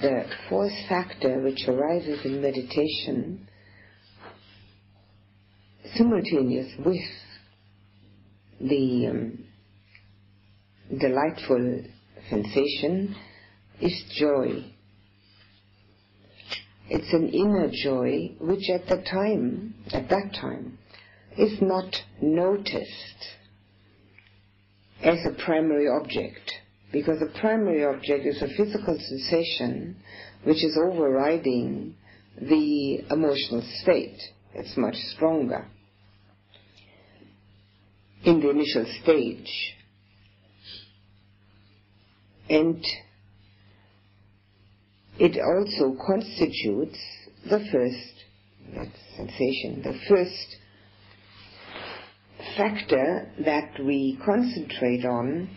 [0.00, 3.48] the fourth factor which arises in meditation
[5.96, 7.00] simultaneous with
[8.60, 9.44] the um,
[10.98, 11.82] delightful
[12.28, 13.16] sensation
[13.80, 14.64] is joy.
[16.90, 20.78] It's an inner joy which at the time, at that time,
[21.36, 23.26] is not noticed
[25.02, 26.52] as a primary object
[26.92, 29.96] because the primary object is a physical sensation
[30.44, 31.94] which is overriding
[32.40, 34.18] the emotional state.
[34.54, 35.66] It's much stronger
[38.24, 39.74] in the initial stage.
[42.48, 42.82] And
[45.18, 46.98] it also constitutes
[47.44, 50.56] the first sensation, the first
[52.56, 55.50] factor that we concentrate on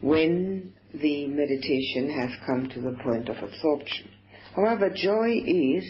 [0.00, 4.08] when the meditation has come to the point of absorption.
[4.54, 5.84] However, joy is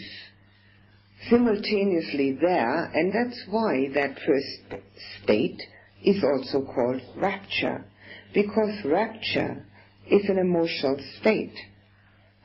[1.29, 4.83] simultaneously there, and that's why that first
[5.23, 5.61] state
[6.03, 7.85] is also called rapture,
[8.33, 9.65] because rapture
[10.09, 11.55] is an emotional state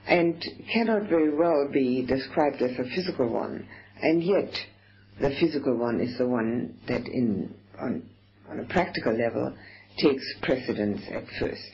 [0.07, 3.67] and cannot very well be described as a physical one,
[4.01, 4.55] and yet
[5.21, 8.03] the physical one is the one that in on,
[8.49, 9.55] on a practical level
[9.99, 11.71] takes precedence at first.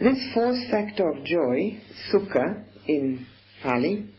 [0.00, 1.80] This fourth factor of joy,
[2.12, 3.26] sukha in
[3.62, 4.10] Pali,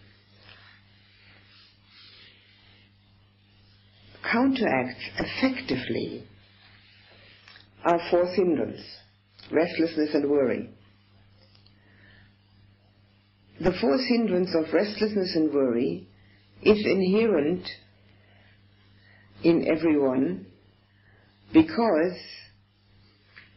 [4.32, 6.28] counteracts effectively
[7.84, 8.82] our fourth hindrance,
[9.52, 10.70] restlessness and worry.
[13.62, 16.08] The fourth hindrance of restlessness and worry
[16.64, 17.68] is inherent
[19.44, 20.48] in everyone
[21.56, 22.20] because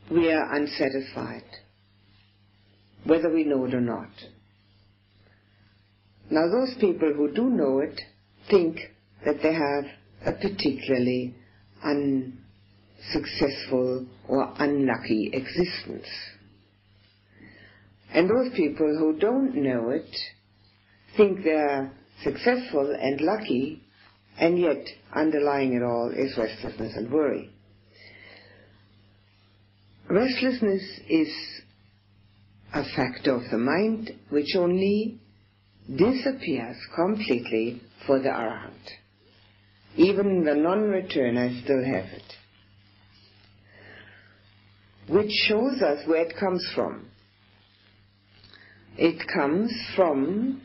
[0.09, 1.43] we are unsatisfied,
[3.05, 4.11] whether we know it or not.
[6.31, 8.01] Now those people who do know it
[8.49, 8.79] think
[9.27, 9.87] that they have
[10.25, 11.35] a particularly
[11.83, 16.07] unsuccessful or unlucky existence.
[18.15, 20.17] And those people who don't know it
[21.17, 21.91] think they're
[22.23, 23.83] successful and lucky,
[24.39, 27.51] and yet underlying it all is restlessness and worry.
[30.11, 31.29] Restlessness is
[32.73, 35.21] a factor of the mind which only
[35.87, 38.73] disappears completely for the arahant.
[39.97, 42.33] Even the non-returner still has it.
[45.13, 47.11] Which shows us where it comes from.
[48.97, 50.63] It comes from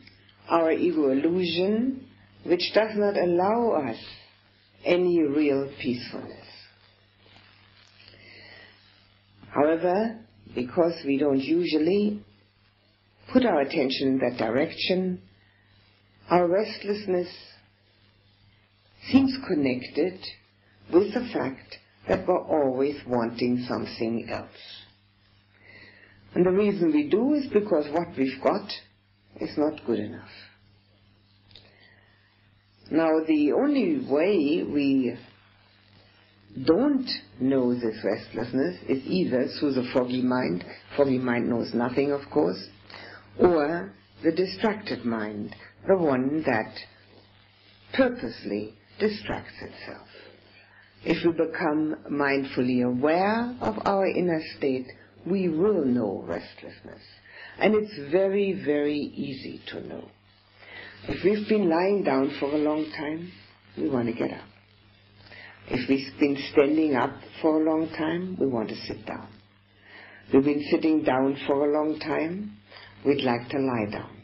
[0.48, 2.06] our ego illusion,
[2.44, 3.98] which does not allow us
[4.86, 6.43] any real peacefulness.
[9.54, 10.18] However,
[10.54, 12.24] because we don't usually
[13.32, 15.22] put our attention in that direction,
[16.28, 17.28] our restlessness
[19.10, 20.18] seems connected
[20.92, 21.76] with the fact
[22.08, 24.48] that we're always wanting something else.
[26.34, 28.68] And the reason we do is because what we've got
[29.40, 30.28] is not good enough.
[32.90, 35.16] Now, the only way we
[36.62, 37.08] don't
[37.40, 40.64] know this restlessness is either through the foggy mind,
[40.96, 42.68] foggy mind knows nothing, of course,
[43.38, 43.92] or
[44.22, 45.54] the distracted mind,
[45.88, 46.72] the one that
[47.92, 50.06] purposely distracts itself.
[51.04, 54.86] If we become mindfully aware of our inner state,
[55.26, 57.02] we will know restlessness.
[57.58, 60.08] And it's very, very easy to know.
[61.08, 63.30] If we've been lying down for a long time,
[63.76, 64.53] we want to get up.
[65.68, 69.28] If we've been standing up for a long time, we want to sit down.
[70.32, 72.58] We've been sitting down for a long time,
[73.04, 74.16] we'd like to lie down.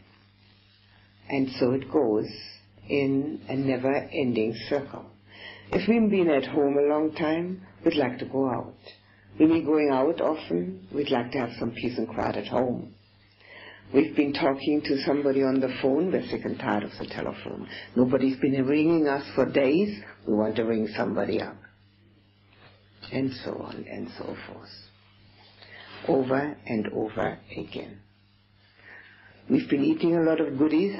[1.29, 2.27] And so it goes
[2.87, 5.05] in a never-ending circle.
[5.71, 8.75] If we've been at home a long time, we'd like to go out.
[9.39, 12.93] We've been going out often, we'd like to have some peace and quiet at home.
[13.93, 17.67] We've been talking to somebody on the phone, we're sick and tired of the telephone.
[17.95, 21.57] Nobody's been ringing us for days, we want to ring somebody up.
[23.11, 24.69] And so on and so forth.
[26.07, 27.99] Over and over again.
[29.49, 30.95] We've been eating a lot of goodies,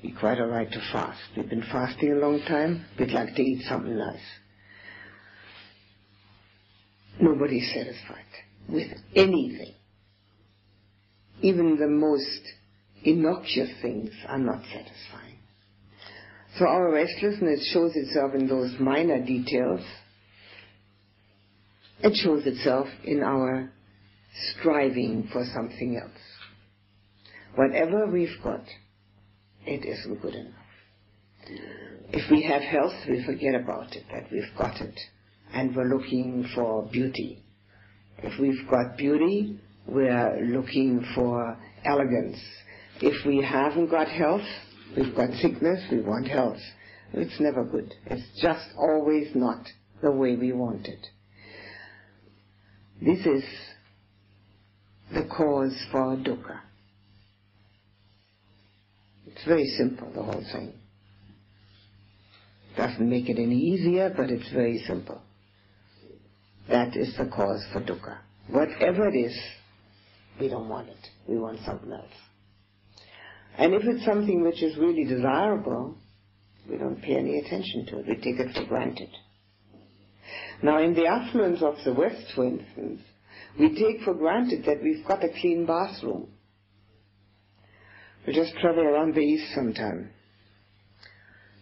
[0.00, 1.20] be quite all right to fast.
[1.36, 2.86] We've been fasting a long time.
[2.98, 4.18] We'd like to eat something nice.
[7.20, 8.24] Nobody's satisfied
[8.68, 9.74] with anything.
[11.42, 12.40] Even the most
[13.04, 15.38] innocuous things are not satisfying.
[16.58, 19.80] So our restlessness shows itself in those minor details.
[22.00, 23.70] It shows itself in our
[24.60, 26.10] striving for something else.
[27.54, 28.64] whatever we've got,
[29.66, 30.54] it isn't good enough.
[32.10, 34.98] If we have health, we forget about it, that we've got it,
[35.52, 37.42] and we're looking for beauty.
[38.18, 42.38] If we've got beauty, we're looking for elegance.
[43.00, 44.46] If we haven't got health,
[44.96, 46.60] we've got sickness, we want health.
[47.12, 47.92] It's never good.
[48.06, 49.66] It's just always not
[50.02, 51.06] the way we want it.
[53.00, 53.44] This is
[55.12, 56.60] the cause for dukkha.
[59.26, 60.72] It's very simple, the whole thing.
[62.76, 65.20] Doesn't make it any easier, but it's very simple.
[66.68, 68.18] That is the cause for dukkha.
[68.48, 69.38] Whatever it is,
[70.40, 71.08] we don't want it.
[71.28, 72.12] We want something else.
[73.58, 75.96] And if it's something which is really desirable,
[76.68, 78.06] we don't pay any attention to it.
[78.08, 79.10] We take it for granted.
[80.62, 83.00] Now, in the affluence of the West, for instance,
[83.58, 86.28] we take for granted that we've got a clean bathroom.
[88.26, 90.10] We just travel around the East sometime.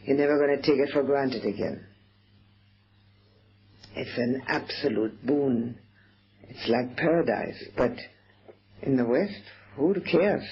[0.05, 1.87] You're never going to take it for granted again.
[3.95, 5.79] It's an absolute boon.
[6.43, 7.63] It's like paradise.
[7.77, 7.93] But
[8.83, 9.43] in the West,
[9.77, 10.45] who cares?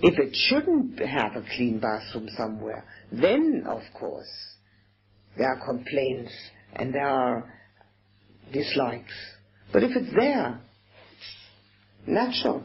[0.00, 4.30] If it shouldn't have a clean bathroom somewhere, then of course
[5.38, 6.32] there are complaints
[6.74, 7.52] and there are
[8.52, 9.14] dislikes.
[9.72, 10.60] But if it's there,
[12.06, 12.64] natural.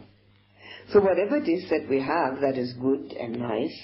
[0.92, 3.80] So whatever it is that we have that is good and nice,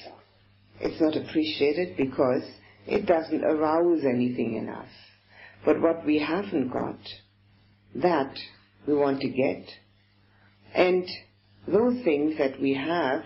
[0.80, 2.44] it's not appreciated because
[2.86, 4.90] it doesn't arouse anything in us.
[5.66, 7.00] But what we haven't got,
[7.96, 8.34] that
[8.88, 9.66] we want to get.
[10.76, 11.08] And
[11.68, 13.24] those things that we have,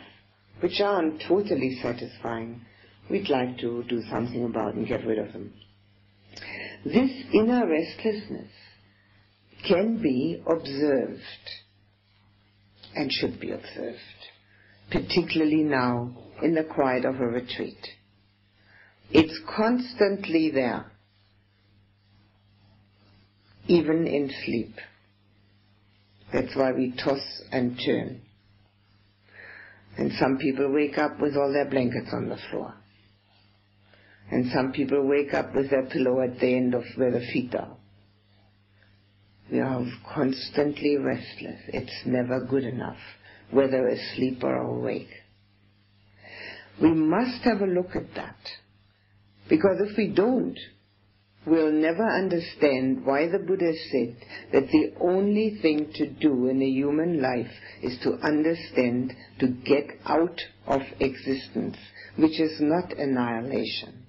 [0.62, 2.62] which aren't totally satisfying,
[3.10, 5.54] we'd like to do something about and get rid of them.
[6.84, 8.52] This inner restlessness
[9.68, 11.22] can be observed
[12.96, 14.00] and should be observed,
[14.90, 17.88] particularly now in the quiet of a retreat.
[19.12, 20.92] It's constantly there,
[23.68, 24.76] even in sleep.
[26.34, 28.22] That's why we toss and turn.
[29.98, 32.74] And some people wake up with all their blankets on the floor.
[34.32, 37.54] And some people wake up with their pillow at the end of where the feet
[37.54, 37.76] are.
[39.52, 41.60] We are constantly restless.
[41.68, 43.00] It's never good enough,
[43.52, 45.10] whether asleep or awake.
[46.82, 48.38] We must have a look at that.
[49.50, 50.58] Because if we don't,
[51.46, 54.16] we'll never understand why the Buddha said
[54.54, 57.52] that the only thing to do in a human life
[57.82, 61.78] is to understand to get out of existence,
[62.18, 64.06] which is not annihilation.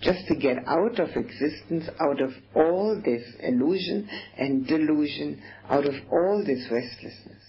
[0.00, 5.94] Just to get out of existence, out of all this illusion and delusion, out of
[6.10, 7.42] all this restlessness.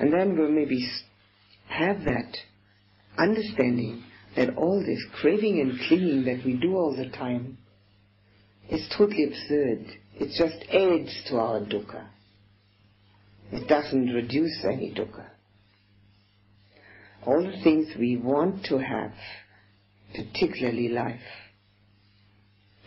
[0.00, 0.88] And then we'll maybe
[1.68, 2.36] have that
[3.18, 4.02] understanding
[4.36, 7.58] that all this craving and clinging that we do all the time
[8.70, 9.86] is totally absurd.
[10.14, 12.06] It just adds to our dukkha.
[13.52, 15.26] It doesn't reduce any dukkha.
[17.26, 19.12] All the things we want to have,
[20.14, 21.20] particularly life,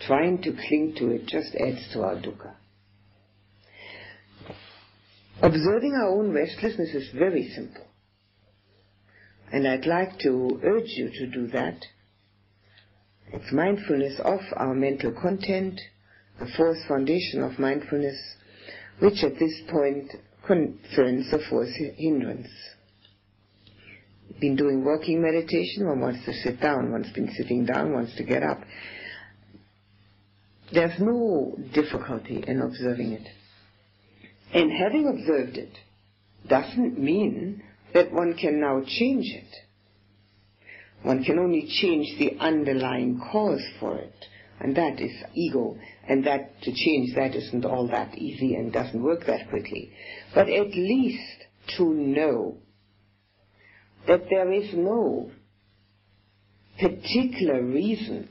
[0.05, 2.53] trying to cling to it just adds to our dukkha.
[5.41, 7.88] Observing our own restlessness is very simple.
[9.51, 11.85] And I'd like to urge you to do that.
[13.31, 15.79] It's mindfulness of our mental content,
[16.39, 18.19] the fourth foundation of mindfulness,
[18.99, 20.11] which at this point
[20.45, 22.49] concerns the fourth hindrance.
[24.39, 28.23] Been doing walking meditation, one wants to sit down, one's been sitting down, wants to
[28.23, 28.61] get up.
[30.71, 33.27] There's no difficulty in observing it.
[34.53, 35.77] And having observed it
[36.47, 39.55] doesn't mean that one can now change it.
[41.03, 44.13] One can only change the underlying cause for it,
[44.59, 45.77] and that is ego,
[46.07, 49.91] and that to change that isn't all that easy and doesn't work that quickly.
[50.33, 51.45] But at least
[51.77, 52.57] to know
[54.07, 55.31] that there is no
[56.79, 58.29] particular reason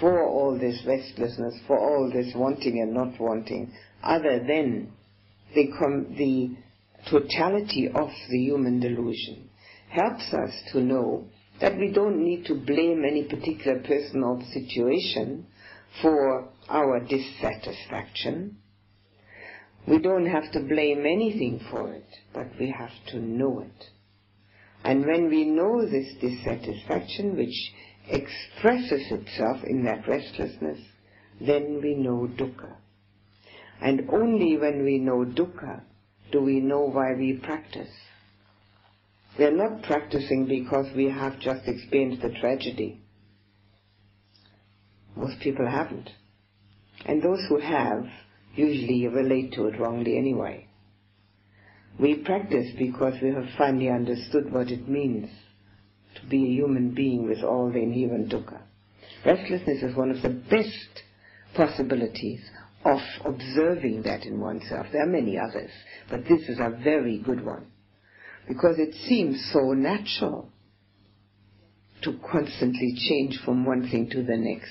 [0.00, 4.92] for all this restlessness, for all this wanting and not wanting, other than
[5.54, 5.66] the,
[6.16, 6.56] the
[7.08, 9.48] totality of the human delusion
[9.88, 11.26] helps us to know
[11.60, 15.46] that we don't need to blame any particular person or situation
[16.00, 18.56] for our dissatisfaction.
[19.86, 23.84] We don't have to blame anything for it, but we have to know it.
[24.84, 27.72] And when we know this dissatisfaction, which
[28.08, 30.78] expresses itself in that restlessness,
[31.40, 32.76] then we know dukkha.
[33.82, 35.82] And only when we know dukkha
[36.32, 37.90] do we know why we practice.
[39.38, 43.00] We are not practicing because we have just experienced the tragedy.
[45.16, 46.10] Most people haven't.
[47.06, 48.04] And those who have
[48.54, 50.66] usually relate to it wrongly anyway.
[51.98, 55.28] We practice because we have finally understood what it means
[56.16, 58.60] to be a human being with all the inherent dukkha.
[59.24, 61.02] Restlessness is one of the best
[61.54, 62.40] possibilities
[62.84, 64.86] of observing that in oneself.
[64.92, 65.70] There are many others,
[66.08, 67.66] but this is a very good one
[68.48, 70.50] because it seems so natural
[72.02, 74.70] to constantly change from one thing to the next.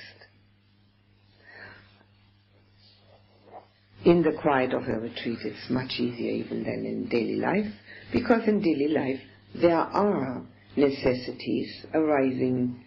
[4.04, 7.72] In the quiet of a retreat, it's much easier even than in daily life,
[8.12, 9.20] because in daily life
[9.54, 10.42] there are
[10.76, 12.84] necessities arising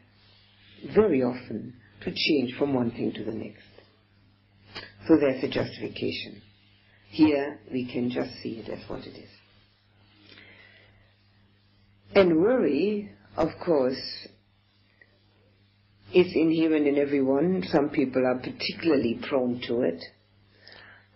[0.94, 3.73] very often to change from one thing to the next.
[5.08, 6.42] So there's a justification.
[7.10, 9.30] Here we can just see it as what it is.
[12.16, 14.28] And worry, of course,
[16.14, 17.64] is inherent in everyone.
[17.72, 20.02] Some people are particularly prone to it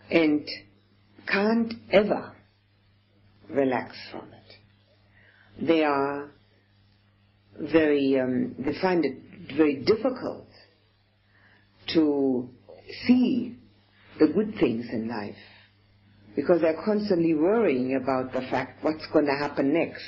[0.10, 0.48] and
[1.28, 2.34] can't ever
[3.50, 5.66] relax from it.
[5.66, 6.32] They are
[7.60, 9.18] very, um, they find it
[9.56, 10.48] very difficult
[11.94, 12.50] to
[13.06, 13.57] see
[14.20, 15.36] the good things in life
[16.36, 20.04] because they're constantly worrying about the fact what's going to happen next.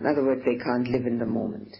[0.00, 1.76] In other words, they can't live in the moment.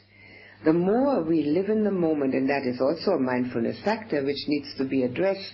[0.64, 4.48] The more we live in the moment, and that is also a mindfulness factor which
[4.48, 5.52] needs to be addressed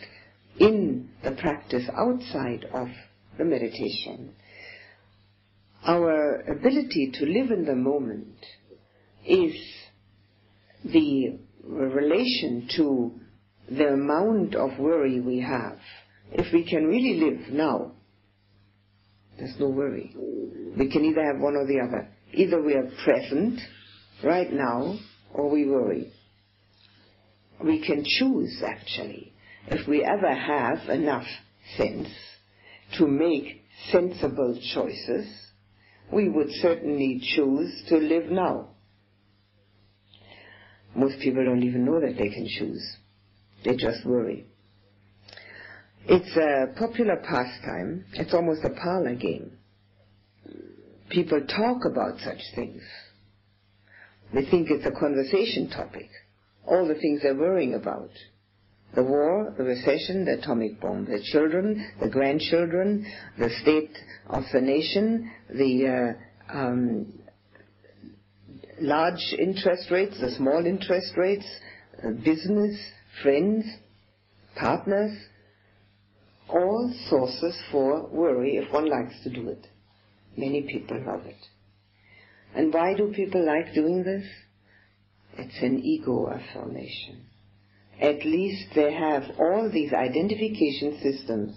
[0.59, 2.89] in the practice outside of
[3.39, 4.35] the meditation,
[5.85, 8.37] our ability to live in the moment
[9.27, 9.55] is
[10.85, 13.13] the relation to
[13.69, 15.79] the amount of worry we have.
[16.33, 17.93] If we can really live now,
[19.39, 20.15] there's no worry.
[20.79, 22.09] We can either have one or the other.
[22.33, 23.61] Either we are present
[24.23, 24.99] right now
[25.33, 26.13] or we worry.
[27.63, 29.33] We can choose actually.
[29.69, 31.27] If we ever have enough
[31.77, 32.09] sense
[32.99, 35.27] to make sensible choices,
[36.13, 38.69] we would certainly choose to live now.
[40.95, 42.97] Most people don't even know that they can choose.
[43.65, 44.47] They just worry.
[46.07, 48.05] It's a popular pastime.
[48.13, 49.53] It's almost a parlor game.
[51.09, 52.83] People talk about such things.
[54.35, 56.11] They think it's a conversation topic.
[56.67, 58.11] All the things they're worrying about.
[58.95, 63.07] The war, the recession, the atomic bomb, the children, the grandchildren,
[63.39, 63.97] the state
[64.29, 66.15] of the nation, the
[66.53, 67.13] uh, um,
[68.81, 71.47] large interest rates, the small interest rates,
[72.05, 72.79] uh, business,
[73.23, 73.65] friends,
[74.57, 75.17] partners,
[76.49, 79.67] all sources for worry if one likes to do it.
[80.37, 81.37] Many people love it.
[82.55, 84.25] And why do people like doing this?
[85.37, 87.27] It's an ego affirmation.
[88.01, 91.57] At least they have all these identification systems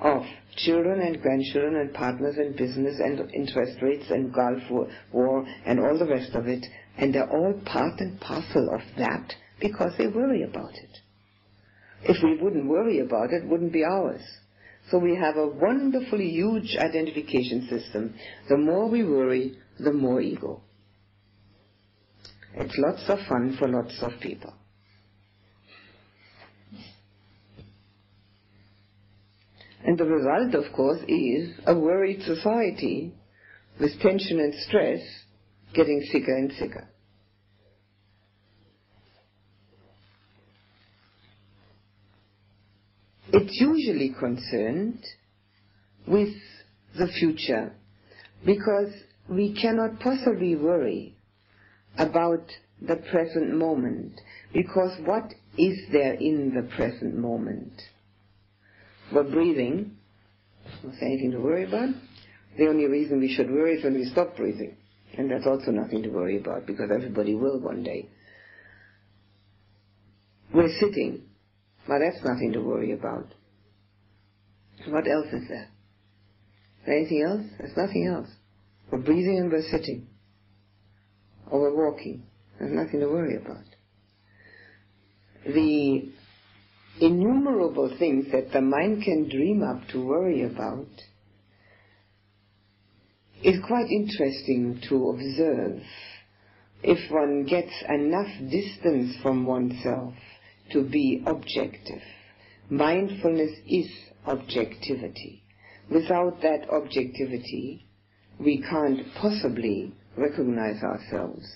[0.00, 0.22] of
[0.56, 5.98] children and grandchildren and partners and business and interest rates and Gulf War and all
[5.98, 6.64] the rest of it,
[6.96, 10.98] and they're all part and parcel of that because they worry about it.
[12.02, 14.22] If we wouldn't worry about it, it wouldn't be ours.
[14.90, 18.14] So we have a wonderfully huge identification system.
[18.48, 20.62] The more we worry, the more ego.
[22.54, 24.54] It's lots of fun for lots of people.
[29.84, 33.14] And the result, of course, is a worried society
[33.80, 35.00] with tension and stress
[35.74, 36.88] getting sicker and sicker.
[43.30, 45.04] It's usually concerned
[46.06, 46.34] with
[46.96, 47.74] the future
[48.44, 48.92] because
[49.28, 51.14] we cannot possibly worry
[51.98, 52.44] about
[52.80, 54.12] the present moment
[54.54, 57.72] because what is there in the present moment?
[59.12, 59.96] We're breathing.
[60.84, 61.90] Is anything to worry about?
[62.56, 64.76] The only reason we should worry is when we stop breathing.
[65.16, 68.08] And that's also nothing to worry about because everybody will one day.
[70.54, 71.27] We're sitting.
[71.88, 73.32] Well, that's nothing to worry about.
[74.88, 75.70] What else is there?
[76.80, 77.46] Is there anything else?
[77.58, 78.28] There's nothing else.
[78.90, 80.06] We're breathing and we're sitting.
[81.50, 82.24] Or we're walking.
[82.58, 83.64] There's nothing to worry about.
[85.46, 86.12] The
[87.00, 90.88] innumerable things that the mind can dream up to worry about
[93.42, 95.80] is quite interesting to observe
[96.82, 100.14] if one gets enough distance from oneself
[100.72, 102.02] to be objective.
[102.70, 103.90] Mindfulness is
[104.26, 105.42] objectivity.
[105.90, 107.86] Without that objectivity,
[108.38, 111.46] we can't possibly recognize ourselves.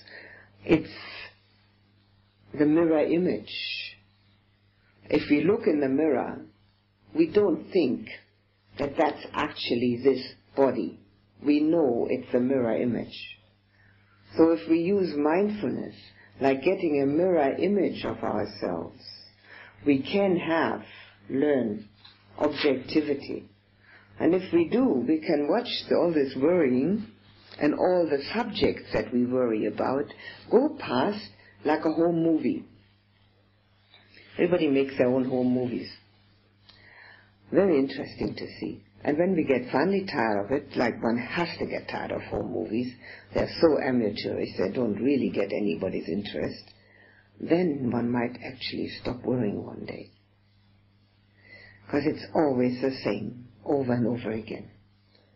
[0.65, 0.89] It's
[2.57, 3.53] the mirror image.
[5.09, 6.41] If we look in the mirror,
[7.15, 8.07] we don't think
[8.79, 10.21] that that's actually this
[10.55, 10.99] body.
[11.45, 13.37] We know it's a mirror image.
[14.37, 15.95] So if we use mindfulness,
[16.41, 19.01] like getting a mirror image of ourselves,
[19.85, 20.83] we can have,
[21.29, 21.87] learn
[22.37, 23.49] objectivity.
[24.19, 27.07] And if we do, we can watch all this worrying
[27.59, 30.05] and all the subjects that we worry about
[30.49, 31.29] go past
[31.65, 32.65] like a home movie.
[34.35, 35.89] Everybody makes their own home movies.
[37.51, 38.81] Very interesting to see.
[39.03, 42.21] And when we get finally tired of it, like one has to get tired of
[42.21, 42.93] home movies,
[43.33, 46.63] they're so amateurish, they don't really get anybody's interest,
[47.39, 50.09] then one might actually stop worrying one day.
[51.85, 54.69] Because it's always the same, over and over again.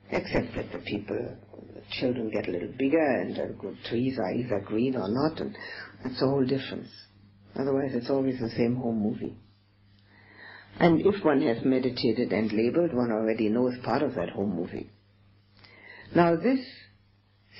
[0.09, 1.35] Except that the people,
[1.73, 5.57] the children get a little bigger and the trees are either green or not, and
[6.03, 6.87] that's a whole difference.
[7.55, 9.35] Otherwise it's always the same home movie.
[10.79, 14.89] And if one has meditated and labeled, one already knows part of that home movie.
[16.15, 16.59] Now this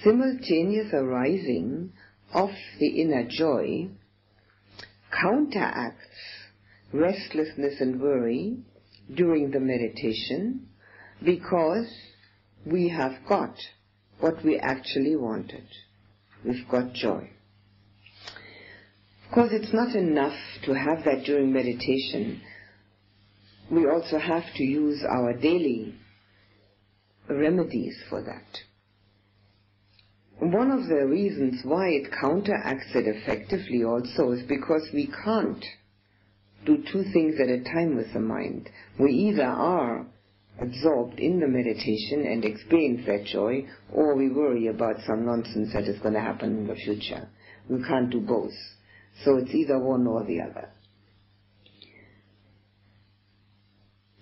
[0.04, 1.94] simultaneous arising
[2.34, 3.90] of the inner joy
[5.12, 6.06] counteracts
[6.94, 8.58] restlessness and worry
[9.14, 10.68] during the meditation
[11.24, 11.88] because
[12.66, 13.56] we have got
[14.20, 15.66] what we actually wanted.
[16.46, 17.30] We've got joy.
[19.26, 22.42] Of course, it's not enough to have that during meditation.
[23.70, 25.96] We also have to use our daily
[27.30, 28.60] remedies for that.
[30.40, 35.66] One of the reasons why it counteracts it effectively also is because we can't
[36.66, 38.70] do two things at a time with the mind.
[39.00, 40.06] We either are
[40.62, 45.84] absorbed in the meditation and experience that joy, or we worry about some nonsense that
[45.84, 47.28] is going to happen in the future.
[47.70, 48.54] We can't do both.
[49.24, 50.70] So it's either one or the other.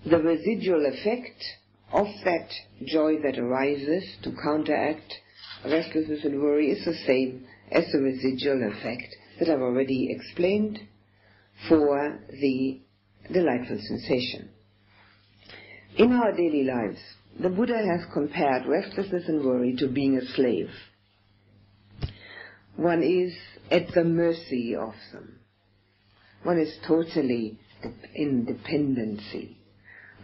[0.06, 1.44] The residual effect
[1.92, 2.50] of that
[2.86, 5.14] joy that arises to counteract
[5.64, 10.80] restlessness and worry is the same as the residual effect that I've already explained
[11.68, 12.82] for the
[13.34, 14.50] delightful sensation.
[15.98, 17.00] In our daily lives,
[17.40, 20.70] the Buddha has compared restlessness and worry to being a slave.
[22.76, 23.34] One is
[23.72, 25.40] at the mercy of them.
[26.44, 27.58] One is totally
[28.14, 29.58] in dependency.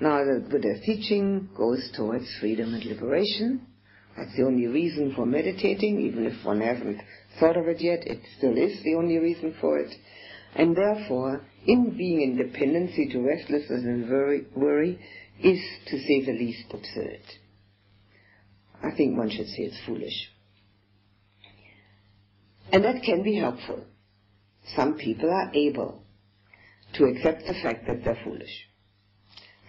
[0.02, 3.68] Now the Buddha's teaching goes towards freedom and liberation.
[4.18, 7.02] That's the only reason for meditating, even if one hasn't
[7.40, 9.94] thought of it yet, it still is the only reason for it.
[10.56, 15.00] And therefore, in being in dependency to restlessness and worry, worry
[15.40, 17.22] is, to say the least, absurd.
[18.84, 20.32] I think one should say it's foolish.
[22.72, 23.86] And that can be helpful.
[24.76, 26.02] Some people are able
[26.96, 28.68] to accept the fact that they're foolish.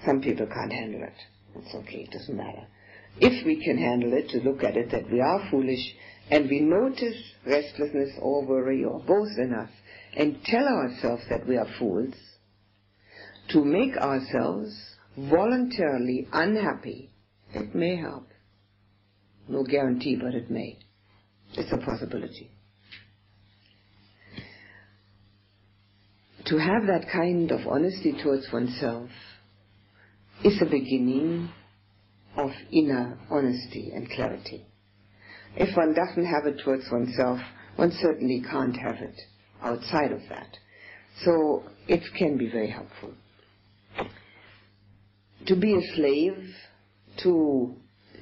[0.04, 1.14] Some people can't handle it.
[1.54, 2.66] It's okay, it doesn't matter.
[3.18, 5.94] If we can handle it, to look at it that we are foolish,
[6.30, 9.70] and we notice restlessness or worry or both in us,
[10.16, 12.14] and tell ourselves that we are fools,
[13.50, 14.74] to make ourselves
[15.16, 17.10] voluntarily unhappy,
[17.52, 18.28] it may help.
[19.48, 20.78] No guarantee, but it may.
[21.54, 22.50] It's a possibility.
[26.46, 29.10] To have that kind of honesty towards oneself
[30.44, 31.48] is a beginning
[32.36, 34.66] of inner honesty and clarity.
[35.54, 37.38] If one doesn't have it towards oneself,
[37.76, 39.20] one certainly can't have it
[39.62, 40.56] outside of that.
[41.24, 43.14] So it can be very helpful.
[45.46, 46.54] To be a slave
[47.22, 47.76] to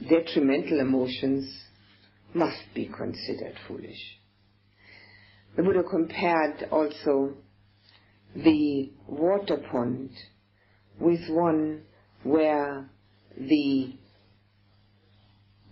[0.08, 1.64] detrimental emotions
[2.34, 4.18] must be considered foolish.
[5.56, 7.34] The Buddha compared also
[8.34, 10.10] the water pond
[10.98, 11.82] with one
[12.22, 12.88] where
[13.36, 13.94] the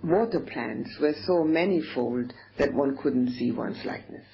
[0.03, 4.25] water plants were so manifold that one couldn't see one's likeness.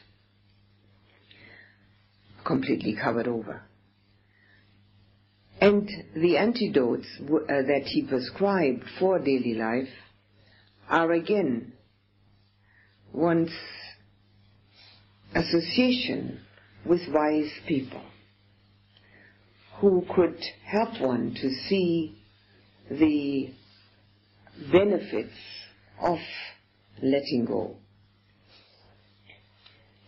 [2.45, 3.63] Completely covered over.
[5.61, 9.89] And the antidotes uh, that he prescribed for daily life
[10.89, 11.73] are again
[13.13, 13.53] one's
[15.35, 16.41] association
[16.85, 18.03] with wise people
[19.81, 22.19] who could help one to see
[22.91, 23.51] the
[24.71, 25.35] benefits
[26.01, 26.19] of
[27.03, 27.77] letting go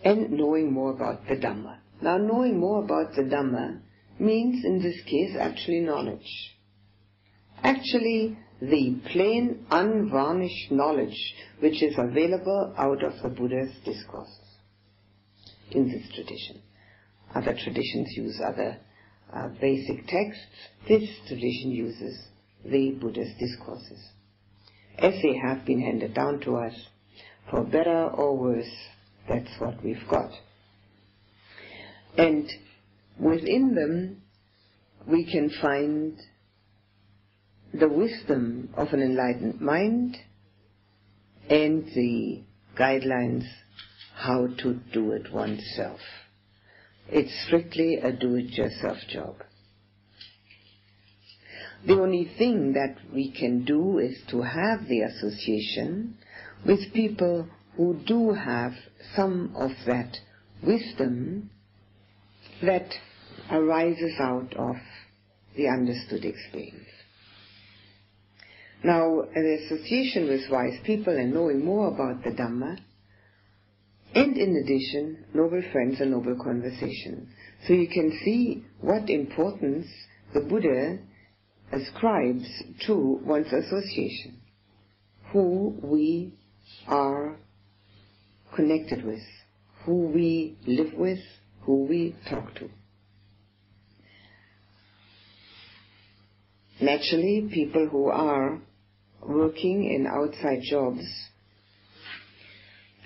[0.05, 1.79] and knowing more about the Dhamma.
[2.01, 3.81] Now, knowing more about the Dhamma
[4.19, 6.55] means, in this case, actually knowledge.
[7.63, 14.39] Actually the plain, unvarnished knowledge which is available out of the Buddha's discourses
[15.71, 16.63] in this tradition.
[17.35, 18.79] Other traditions use other
[19.33, 20.45] uh, basic texts.
[20.89, 22.19] This tradition uses
[22.65, 24.01] the Buddha's discourses.
[24.99, 26.75] As they have been handed down to us,
[27.51, 28.75] for better or worse,
[29.29, 30.31] that's what we've got.
[32.17, 32.51] And
[33.19, 34.23] within them,
[35.07, 36.19] we can find
[37.73, 40.17] the wisdom of an enlightened mind
[41.49, 42.43] and the
[42.79, 43.45] guidelines
[44.15, 46.01] how to do it oneself.
[47.09, 49.37] It's strictly a do-it-yourself job.
[51.87, 56.19] The only thing that we can do is to have the association
[56.67, 58.73] with people who do have
[59.15, 60.17] some of that
[60.67, 61.51] wisdom
[62.63, 62.93] that
[63.51, 64.77] arises out of
[65.57, 66.89] the understood experience.
[68.83, 72.79] Now, an association with wise people and knowing more about the Dhamma,
[74.17, 77.29] and in addition, noble friends and noble conversation.
[77.67, 79.87] So you can see what importance
[80.33, 80.99] the Buddha
[81.71, 82.47] ascribes
[82.87, 84.41] to one's association,
[85.33, 86.33] who we
[86.89, 87.37] are
[88.55, 89.21] connected with,
[89.85, 91.21] who we live with,
[91.61, 92.71] who we talk to.
[96.81, 98.63] Naturally, people who are
[99.21, 101.05] working in outside jobs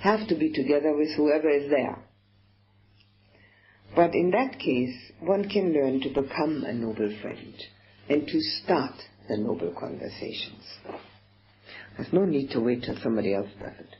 [0.00, 1.98] have to be together with whoever is there.
[3.94, 7.54] But in that case, one can learn to become a noble friend
[8.08, 8.94] and to start
[9.28, 10.64] the noble conversations.
[11.96, 13.96] There's no need to wait till somebody else does it.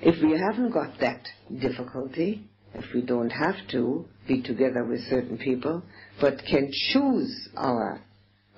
[0.00, 1.26] If we haven't got that
[1.60, 2.44] difficulty,
[2.74, 5.82] if we don't have to be together with certain people,
[6.20, 8.00] but can choose our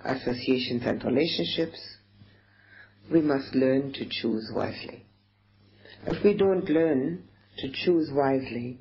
[0.04, 1.80] associations and relationships,
[3.10, 5.04] we must learn to choose wisely.
[6.06, 7.24] If we don't learn
[7.58, 8.78] to choose wisely,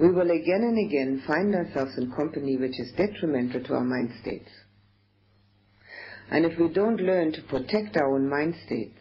[0.00, 4.12] we will again and again find ourselves in company which is detrimental to our mind
[4.22, 4.48] states.
[6.30, 8.98] And if we don't learn to protect our own mind states,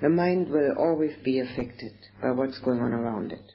[0.00, 3.52] the mind will always be affected by what's going on around it.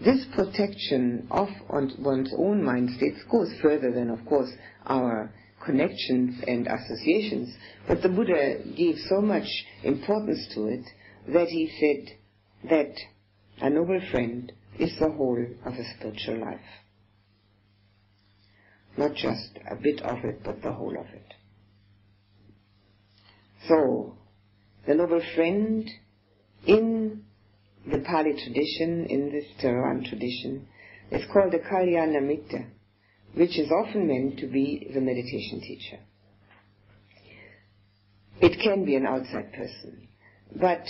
[0.00, 4.50] This protection of one's own mind states goes further than, of course,
[4.86, 5.32] our
[5.64, 7.54] connections and associations,
[7.86, 9.46] but the Buddha gave so much
[9.82, 10.84] importance to it
[11.32, 12.94] that he said that
[13.60, 16.60] a noble friend is the whole of a spiritual life.
[18.96, 21.34] Not just a bit of it, but the whole of it.
[23.68, 24.16] So,
[24.86, 25.88] the noble friend
[26.66, 27.22] in
[27.90, 30.66] the Pali tradition, in this Theravada tradition,
[31.10, 32.66] is called the Kalyana Mitta,
[33.34, 35.98] which is often meant to be the meditation teacher.
[38.40, 40.08] It can be an outside person,
[40.54, 40.84] but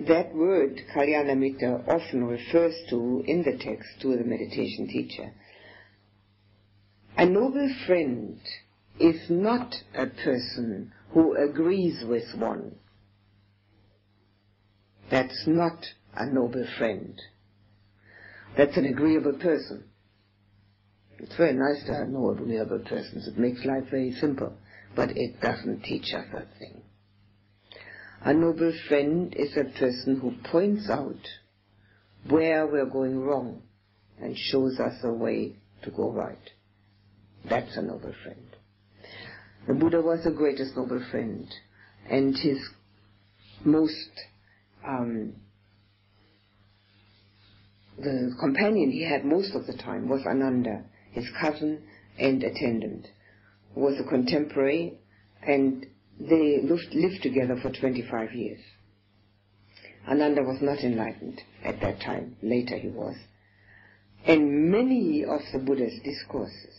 [0.00, 5.32] that word, Kalyana Mitta, often refers to, in the text, to the meditation teacher.
[7.16, 8.40] A noble friend
[8.98, 12.74] is not a person who agrees with one.
[15.10, 15.78] That's not
[16.14, 17.20] a noble friend.
[18.56, 19.84] That's an agreeable person.
[21.24, 23.26] It's very nice to have no agreeable persons.
[23.26, 24.52] It makes life very simple,
[24.94, 26.82] but it doesn't teach us a thing.
[28.20, 31.26] A noble friend is a person who points out
[32.28, 33.62] where we're going wrong
[34.20, 36.50] and shows us a way to go right.
[37.48, 38.56] That's a noble friend.
[39.66, 41.48] The Buddha was the greatest noble friend,
[42.10, 42.58] and his
[43.64, 44.10] most
[44.86, 45.32] um,
[47.96, 51.82] the companion he had most of the time was Ananda, his cousin
[52.18, 53.06] and attendant,
[53.74, 54.98] was a contemporary,
[55.46, 55.86] and
[56.18, 58.60] they lived, lived together for 25 years.
[60.08, 62.36] Ananda was not enlightened at that time.
[62.42, 63.16] Later he was.
[64.26, 66.74] And many of the Buddha's discourses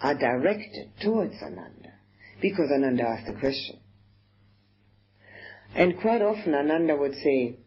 [0.00, 1.92] are directed towards Ananda
[2.40, 3.78] because Ananda asked the question.
[5.74, 7.58] And quite often Ananda would say,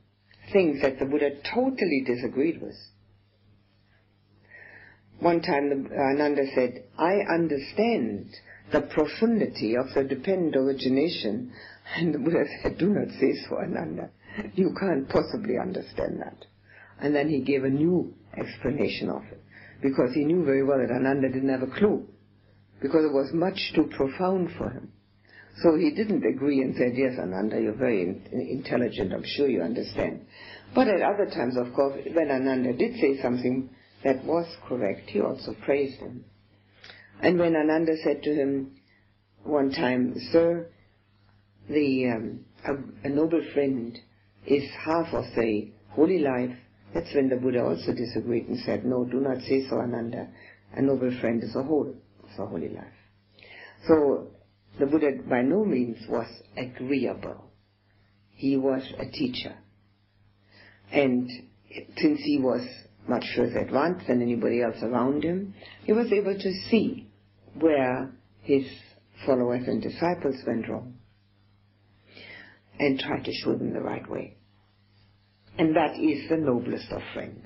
[0.52, 2.76] things that the Buddha totally disagreed with.
[5.20, 8.30] One time the, uh, Ananda said, I understand
[8.72, 11.52] the profundity of the dependent origination.
[11.98, 14.12] And the Buddha said, do not say so, Ananda.
[14.54, 16.46] You can't possibly understand that.
[17.02, 19.42] And then he gave a new explanation of it.
[19.82, 22.06] Because he knew very well that Ananda didn't have a clue.
[22.80, 24.92] Because it was much too profound for him.
[25.64, 29.64] So he didn't agree and said, yes, Ananda, you're very in- intelligent, I'm sure you
[29.64, 30.28] understand.
[30.76, 33.70] But at other times, of course, when Ananda did say something
[34.04, 36.26] that was correct, he also praised him.
[37.22, 38.76] And when Ananda said to him,
[39.44, 40.70] one time, Sir,
[41.70, 43.98] the um, a, a, noble friend
[44.46, 46.56] is half of the holy life.
[46.94, 50.28] That's when the Buddha also disagreed and said, no, do not say so, Ananda.
[50.74, 52.86] A noble friend is a whole of the holy life.
[53.88, 54.28] So
[54.80, 57.52] the Buddha by no means was agreeable.
[58.32, 59.56] He was a teacher.
[60.92, 61.30] And
[61.98, 62.66] since he was
[63.08, 67.08] much further advanced than anybody else around him, he was able to see
[67.60, 68.66] where his
[69.26, 70.94] followers and disciples went wrong
[72.80, 74.38] and try to show them the right way.
[75.58, 77.46] And that is the noblest of friends.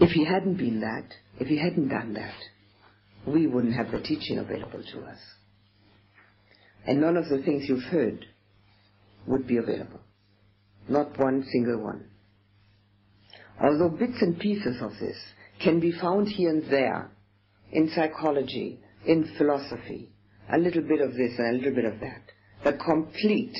[0.00, 2.36] If he hadn't been that, if he hadn't done that,
[3.26, 5.18] we wouldn't have the teaching available to us.
[6.86, 8.24] And none of the things you've heard
[9.26, 10.00] would be available.
[10.88, 12.07] Not one single one.
[13.60, 15.16] Although bits and pieces of this
[15.60, 17.10] can be found here and there
[17.72, 20.10] in psychology, in philosophy,
[20.50, 22.22] a little bit of this and a little bit of that,
[22.64, 23.56] the complete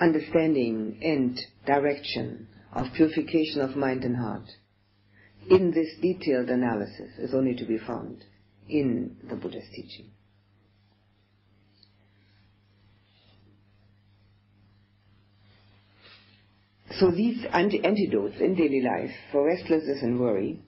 [0.00, 4.48] understanding and direction of purification of mind and heart
[5.48, 8.24] in this detailed analysis is only to be found
[8.68, 10.10] in the Buddha's teaching.
[16.98, 20.60] So these antidotes in daily life for restlessness and worry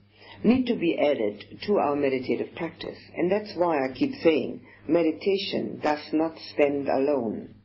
[0.43, 2.97] need to be added to our meditative practice.
[3.15, 7.55] And that's why I keep saying meditation does not stand alone.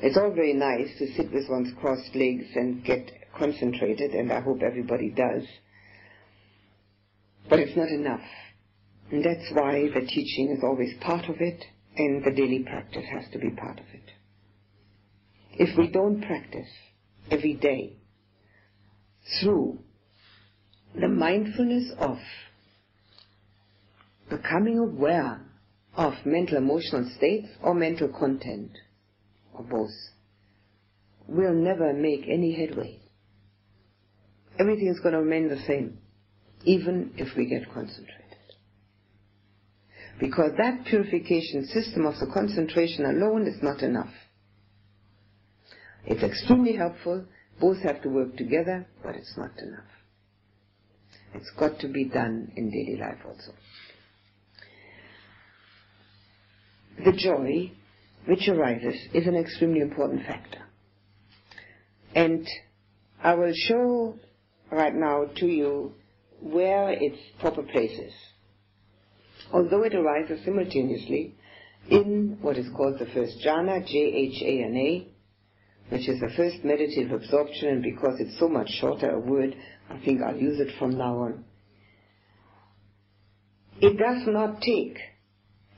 [0.00, 4.40] It's all very nice to sit with one's crossed legs and get concentrated, and I
[4.40, 5.44] hope everybody does.
[7.48, 8.26] But it's not enough.
[9.10, 11.64] And that's why the teaching is always part of it,
[11.96, 14.10] and the daily practice has to be part of it.
[15.52, 16.68] If we don't practice
[17.30, 17.96] every day
[19.40, 19.78] through
[20.98, 22.18] the mindfulness of
[24.30, 25.40] becoming aware
[25.94, 28.70] of mental emotional states or mental content,
[29.52, 29.90] or both,
[31.26, 32.98] we'll never make any headway.
[34.58, 35.98] Everything is going to remain the same
[36.64, 38.14] even if we get concentrated.
[40.20, 44.12] Because that purification system of the concentration alone is not enough.
[46.10, 47.26] It's extremely helpful,
[47.60, 49.84] both have to work together, but it's not enough.
[51.34, 53.52] It's got to be done in daily life also.
[57.04, 57.72] The joy
[58.24, 60.62] which arises is an extremely important factor.
[62.14, 62.48] And
[63.22, 64.14] I will show
[64.72, 65.92] right now to you
[66.40, 68.14] where its proper place is.
[69.52, 71.34] Although it arises simultaneously
[71.90, 75.17] in what is called the first jhana, J-H-A-N-A,
[75.90, 79.54] which is the first meditative absorption, and because it's so much shorter a word,
[79.88, 81.44] I think I'll use it from now on.
[83.80, 84.98] It does not take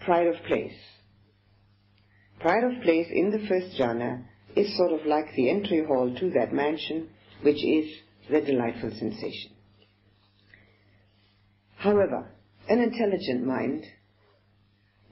[0.04, 0.74] pride of place.
[2.40, 4.24] Pride of place in the first jhana
[4.56, 7.08] is sort of like the entry hall to that mansion,
[7.42, 7.90] which is
[8.30, 9.52] the delightful sensation.
[11.76, 12.30] However,
[12.68, 13.84] an intelligent mind,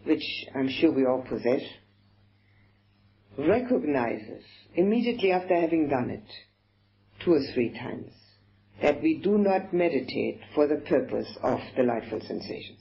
[0.04, 1.62] which I'm sure we all possess,
[3.38, 4.42] recognizes
[4.74, 6.24] immediately after having done it
[7.24, 8.12] two or three times
[8.82, 12.80] that we do not meditate for the purpose of delightful sensations.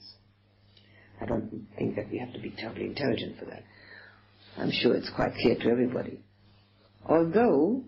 [1.20, 3.64] I don't think that we have to be terribly intelligent for that.
[4.56, 6.20] I'm sure it's quite clear to everybody.
[7.04, 7.84] Although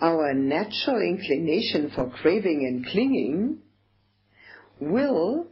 [0.00, 3.58] our natural inclination for craving and clinging
[4.80, 5.46] will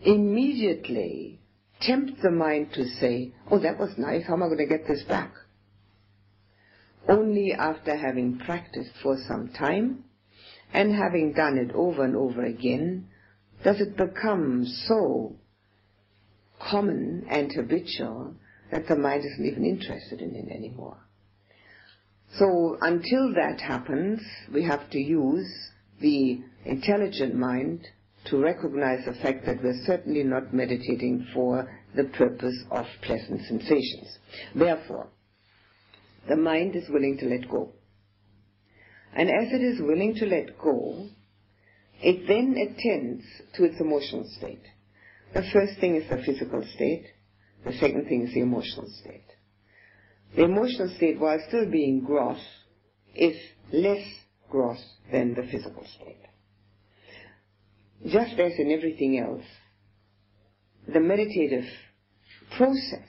[0.00, 1.33] immediately
[1.80, 4.86] tempt the mind to say, oh, that was nice, how am I going to get
[4.86, 5.32] this back?
[7.08, 10.04] Only after having practiced for some time
[10.72, 13.08] and having done it over and over again
[13.62, 15.36] does it become so
[16.60, 18.34] common and habitual
[18.70, 20.98] that the mind isn't even interested in it anymore.
[22.38, 24.20] So until that happens,
[24.52, 25.48] we have to use
[26.00, 27.86] the intelligent mind
[28.26, 34.18] to recognize the fact that we're certainly not meditating for the purpose of pleasant sensations.
[34.54, 35.08] Therefore,
[36.28, 37.72] the mind is willing to let go.
[39.14, 41.08] And as it is willing to let go,
[42.00, 44.62] it then attends to its emotional state.
[45.34, 47.06] The first thing is the physical state.
[47.64, 49.26] The second thing is the emotional state.
[50.34, 52.40] The emotional state, while still being gross,
[53.14, 53.36] is
[53.72, 54.04] less
[54.50, 54.82] gross
[55.12, 56.24] than the physical state
[58.06, 59.44] just as in everything else,
[60.86, 61.64] the meditative
[62.56, 63.08] process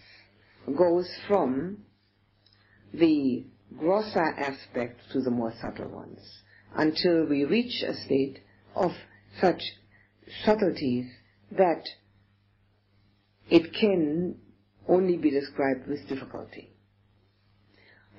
[0.77, 1.77] goes from
[2.93, 3.45] the
[3.77, 6.19] grosser aspects to the more subtle ones
[6.75, 8.39] until we reach a state
[8.75, 8.91] of
[9.41, 9.61] such
[10.43, 11.05] subtleties
[11.51, 11.83] that
[13.49, 14.35] it can
[14.87, 16.71] only be described with difficulty.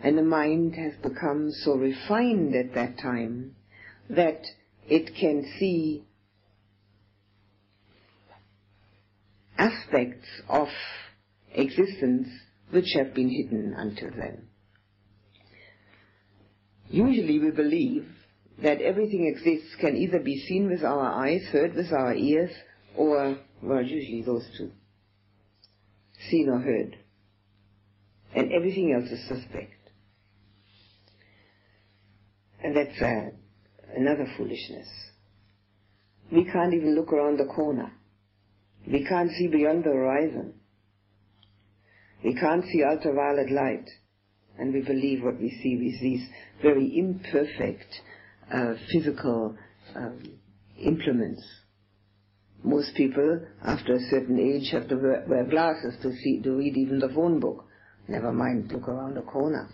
[0.03, 3.57] And the mind has become so refined at that time
[4.11, 4.43] that
[4.89, 6.06] it can see
[9.59, 10.69] aspects of
[11.53, 12.29] existence
[12.71, 14.49] which have been hidden until then.
[16.89, 18.07] Usually we believe
[18.63, 22.51] that everything exists can either be seen with our eyes, heard with our ears,
[22.97, 24.71] or, well, usually those two.
[26.31, 26.97] Seen or heard.
[28.35, 29.73] And everything else is suspect.
[32.63, 33.31] And that's uh,
[33.95, 34.89] another foolishness.
[36.33, 37.93] We can't even look around the corner.
[38.91, 40.55] We can't see beyond the horizon.
[42.25, 43.89] We can't see ultraviolet light.
[44.59, 46.27] And we believe what we see with these
[46.63, 47.87] very imperfect
[48.53, 49.57] uh, physical
[49.95, 50.39] um,
[50.81, 51.43] implements.
[52.63, 56.77] Most people, after a certain age, have to wear, wear glasses to see to read
[56.77, 57.65] even the phone book.
[58.09, 59.69] Never mind look around the corner.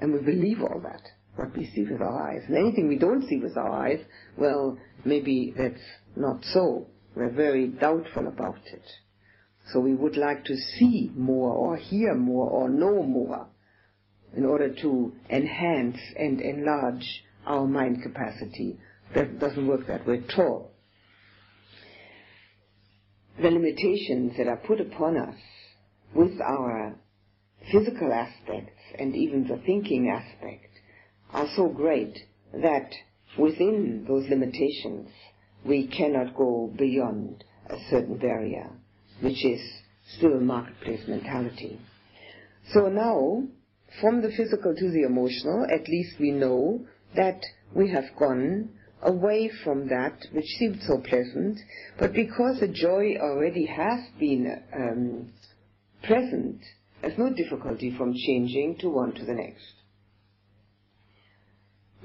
[0.00, 1.02] And we believe all that,
[1.36, 2.42] what we see with our eyes.
[2.46, 4.00] And anything we don't see with our eyes,
[4.36, 5.80] well, maybe that's
[6.16, 6.86] not so.
[7.14, 8.84] We're very doubtful about it.
[9.72, 13.46] So we would like to see more or hear more or know more
[14.36, 18.78] in order to enhance and enlarge our mind capacity.
[19.14, 20.72] That doesn't work that way at all.
[23.40, 25.36] The limitations that are put upon us
[26.14, 26.96] with our
[27.70, 30.71] physical aspects and even the thinking aspect
[31.32, 32.18] are so great
[32.52, 32.90] that
[33.38, 35.08] within those limitations
[35.64, 38.70] we cannot go beyond a certain barrier,
[39.20, 39.60] which is
[40.16, 41.80] still a marketplace mentality.
[42.72, 43.44] So now,
[44.00, 47.40] from the physical to the emotional, at least we know that
[47.74, 48.70] we have gone
[49.02, 51.58] away from that which seemed so pleasant,
[51.98, 55.32] but because the joy already has been um,
[56.04, 56.60] present,
[57.00, 59.81] there's no difficulty from changing to one to the next.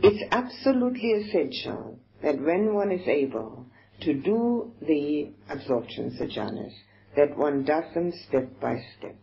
[0.03, 3.65] It's absolutely essential that when one is able
[4.01, 6.73] to do the absorptions, the jhanas,
[7.15, 9.17] that one does them step by step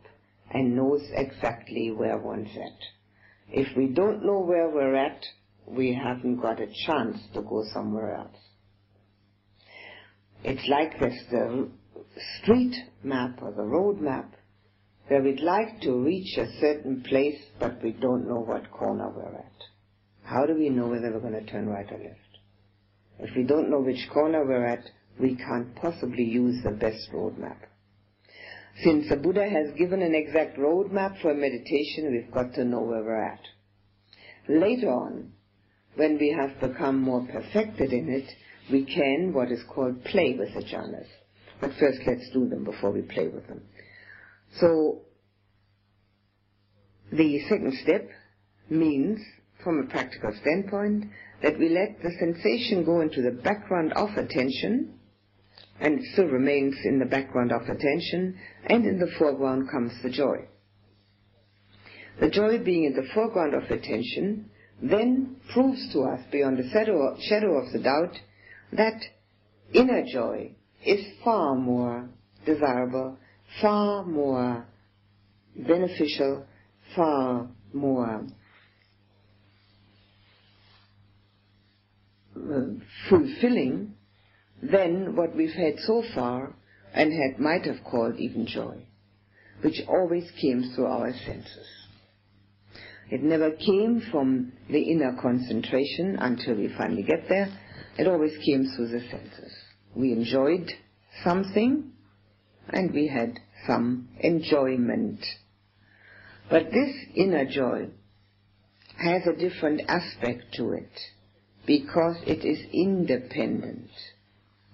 [0.51, 3.53] and knows exactly where one's at.
[3.53, 5.25] If we don't know where we're at,
[5.67, 8.37] we haven't got a chance to go somewhere else.
[10.43, 11.69] It's like this, the
[12.41, 14.35] street map or the road map,
[15.07, 19.37] where we'd like to reach a certain place, but we don't know what corner we're
[19.37, 19.53] at.
[20.25, 22.19] How do we know whether we're going to turn right or left?
[23.19, 24.85] If we don't know which corner we're at,
[25.21, 27.59] we can't possibly use the best roadmap.
[28.83, 33.05] Since the Buddha has given an exact roadmap for meditation, we've got to know where
[33.05, 33.41] we're at.
[34.49, 35.33] Later on,
[35.95, 38.29] when we have become more perfected in it,
[38.71, 41.07] we can what is called play with the jhanas.
[41.61, 43.63] But first let's do them before we play with them.
[44.59, 45.03] So,
[47.13, 48.09] the second step
[48.69, 49.21] means,
[49.65, 51.07] from a practical standpoint,
[51.43, 54.95] that we let the sensation go into the background of attention,
[55.81, 60.11] and it still remains in the background of attention, and in the foreground comes the
[60.11, 60.37] joy.
[62.21, 64.51] The joy being in the foreground of attention
[64.81, 68.17] then proves to us beyond the shadow, shadow of the doubt
[68.73, 69.01] that
[69.73, 70.53] inner joy
[70.85, 72.09] is far more
[72.45, 73.17] desirable,
[73.61, 74.67] far more
[75.57, 76.47] beneficial,
[76.95, 78.27] far more
[82.45, 82.75] Uh,
[83.09, 83.95] fulfilling
[84.63, 86.55] than what we've had so far
[86.93, 88.77] and had might have called even joy,
[89.63, 91.67] which always came through our senses.
[93.11, 97.49] It never came from the inner concentration until we finally get there.
[97.97, 99.53] It always came through the senses.
[99.95, 100.71] We enjoyed
[101.23, 101.93] something
[102.69, 105.25] and we had some enjoyment.
[106.51, 107.89] But this inner joy
[108.99, 110.91] has a different aspect to it
[111.67, 113.91] because it is independent.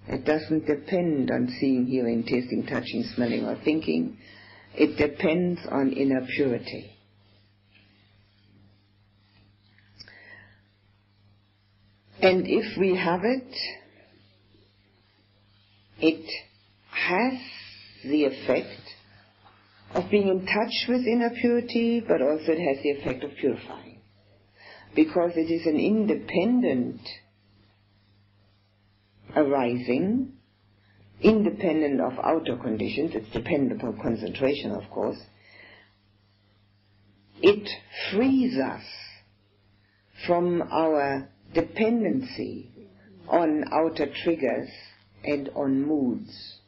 [0.07, 4.17] It doesn't depend on seeing, hearing, tasting, touching, smelling, or thinking.
[4.73, 6.91] It depends on inner purity.
[12.21, 13.55] And if we have it,
[15.99, 16.29] it
[16.89, 17.33] has
[18.03, 18.81] the effect
[19.93, 23.90] of being in touch with inner purity, but also it has the effect of purifying
[24.95, 26.99] because it is an independent
[29.35, 30.33] arising,
[31.21, 35.17] independent of outer conditions, it's dependent upon concentration, of course,
[37.41, 37.67] it
[38.11, 38.83] frees us
[40.27, 42.69] from our dependency
[43.27, 44.69] on outer triggers
[45.23, 46.59] and on moods.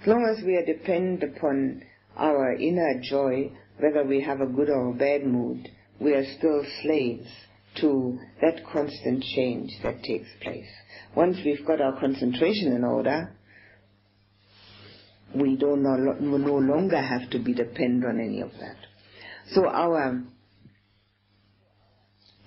[0.00, 1.82] As long as we are dependent upon
[2.16, 5.68] our inner joy, whether we have a good or a bad mood,
[6.00, 7.28] we are still slaves
[7.80, 10.68] to that constant change that takes place.
[11.14, 13.32] Once we've got our concentration in order,
[15.34, 18.76] we don't no, no longer have to be dependent on any of that.
[19.52, 20.22] So our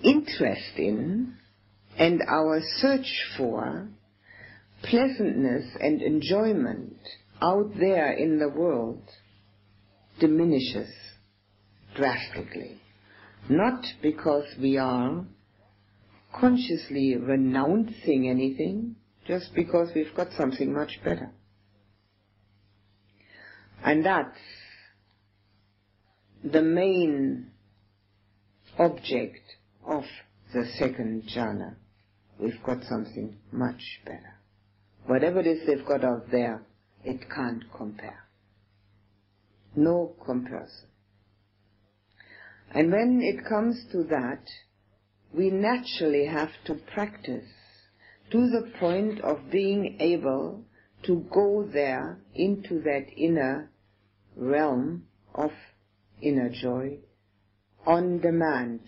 [0.03, 1.35] interest in
[1.97, 3.87] and our search for
[4.83, 6.97] pleasantness and enjoyment
[7.41, 9.03] out there in the world
[10.19, 10.89] diminishes
[11.95, 12.80] drastically.
[13.49, 15.25] Not because we are
[16.33, 18.95] consciously renouncing anything,
[19.27, 21.31] just because we've got something much better.
[23.83, 24.37] And that's
[26.43, 27.51] the main
[28.77, 29.41] object
[29.85, 30.03] of
[30.53, 31.75] the second jhana.
[32.39, 34.39] We've got something much better.
[35.05, 36.63] Whatever it is they've got out there,
[37.03, 38.23] it can't compare.
[39.75, 40.87] No comparison.
[42.73, 44.43] And when it comes to that,
[45.33, 47.47] we naturally have to practice
[48.31, 50.63] to the point of being able
[51.03, 53.69] to go there into that inner
[54.35, 55.51] realm of
[56.21, 56.97] inner joy
[57.85, 58.79] on demand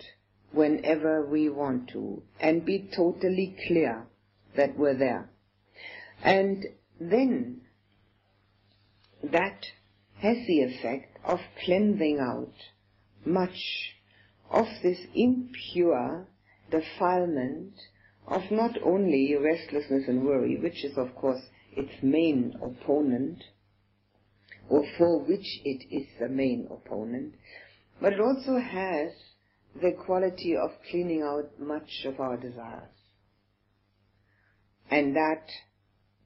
[0.51, 4.05] whenever we want to and be totally clear
[4.55, 5.29] that we're there.
[6.23, 6.65] And
[6.99, 7.61] then
[9.23, 9.65] that
[10.19, 12.53] has the effect of cleansing out
[13.25, 13.95] much
[14.49, 16.27] of this impure
[16.69, 17.73] defilement
[18.27, 21.41] of not only restlessness and worry, which is of course
[21.75, 23.43] its main opponent,
[24.69, 27.33] or for which it is the main opponent,
[28.01, 29.11] but it also has
[29.81, 32.89] the quality of cleaning out much of our desires.
[34.89, 35.47] And that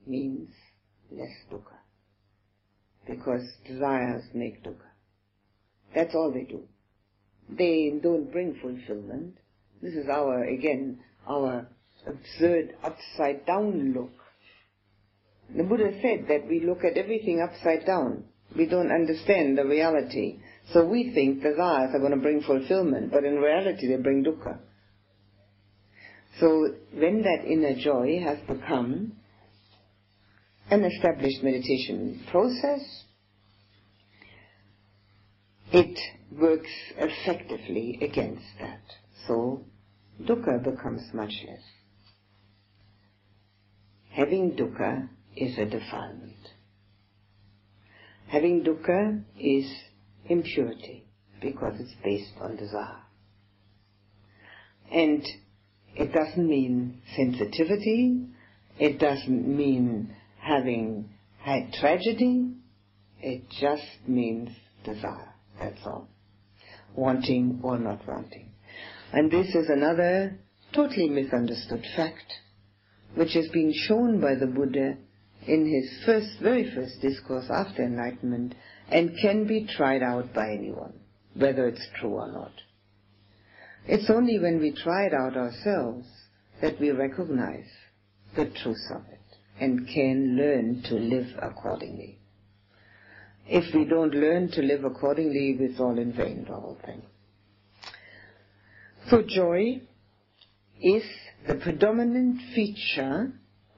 [0.06, 0.50] means
[1.12, 1.78] less dukkha.
[3.08, 4.92] Because desires make dukkha.
[5.96, 6.64] That's all they do.
[7.50, 9.38] They don't bring fulfillment.
[9.82, 11.68] This is our, again, our
[12.06, 14.12] absurd upside down look.
[15.56, 18.26] The Buddha said that we look at everything upside down.
[18.56, 20.40] We don't understand the reality.
[20.74, 24.60] So we think desires are going to bring fulfillment, but in reality they bring dukkha.
[26.40, 29.14] So when that inner joy has become
[30.70, 32.82] an established meditation process,
[35.72, 36.00] it
[36.32, 38.82] works effectively against that.
[39.28, 39.66] So
[40.22, 41.64] dukkha becomes much less.
[44.12, 46.34] Having dukkha is a defilement.
[48.28, 49.72] Having dukkha is
[50.26, 51.06] impurity
[51.42, 53.04] because it's based on desire.
[54.92, 55.26] And
[55.96, 58.26] it doesn't mean sensitivity,
[58.80, 61.10] it doesn't mean having
[61.40, 62.54] had tragedy,
[63.22, 64.50] it just means
[64.84, 66.08] desire, that's all.
[66.96, 68.52] Wanting or not wanting.
[69.14, 70.38] And this is another
[70.74, 72.34] totally misunderstood fact,
[73.16, 74.98] which has been shown by the Buddha
[75.48, 78.54] in his first, very first discourse after enlightenment
[78.90, 80.94] and can be tried out by anyone,
[81.36, 82.52] whether it's true or not.
[83.86, 86.08] It's only when we try it out ourselves
[86.62, 87.70] that we recognize
[88.36, 89.20] the truth of it
[89.60, 92.17] and can learn to live accordingly.
[93.50, 97.02] If we don't learn to live accordingly, it's all in vain, the whole thing.
[99.10, 99.82] So joy
[100.82, 101.04] is
[101.48, 103.32] the predominant feature,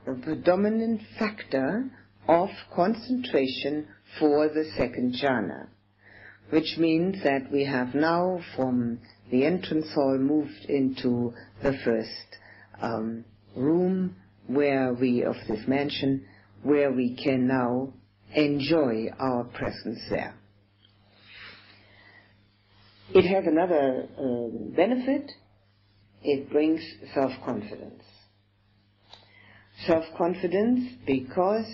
[0.07, 1.91] the predominant factor
[2.27, 3.87] of concentration
[4.19, 5.67] for the second jhana,
[6.49, 8.99] which means that we have now from
[9.29, 12.37] the entrance hall moved into the first
[12.81, 13.23] um,
[13.55, 14.15] room
[14.47, 16.25] where we of this mansion
[16.63, 17.93] where we can now
[18.35, 20.35] enjoy our presence there.
[23.13, 25.31] It has another uh, benefit.
[26.21, 26.81] It brings
[27.13, 28.03] self-confidence.
[29.87, 31.65] Self-confidence because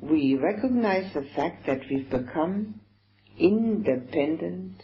[0.00, 2.80] we recognize the fact that we've become
[3.38, 4.82] independent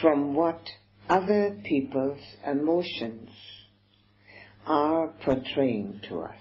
[0.00, 0.60] from what
[1.08, 3.28] other people's emotions
[4.66, 6.36] are portraying to us.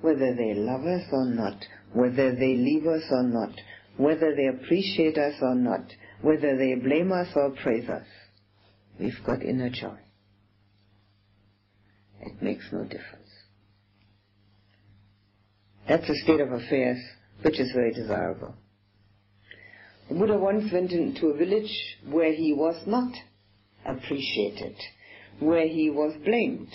[0.00, 1.64] Whether they love us or not,
[1.96, 3.52] whether they leave us or not,
[3.96, 5.84] whether they appreciate us or not,
[6.22, 8.06] whether they blame us or praise us.
[9.00, 9.98] We've got inner joy.
[12.20, 13.30] It makes no difference.
[15.88, 16.98] That's a state of affairs
[17.42, 18.54] which is very desirable.
[20.08, 21.72] The Buddha once went into a village
[22.08, 23.12] where he was not
[23.84, 24.76] appreciated,
[25.40, 26.72] where he was blamed.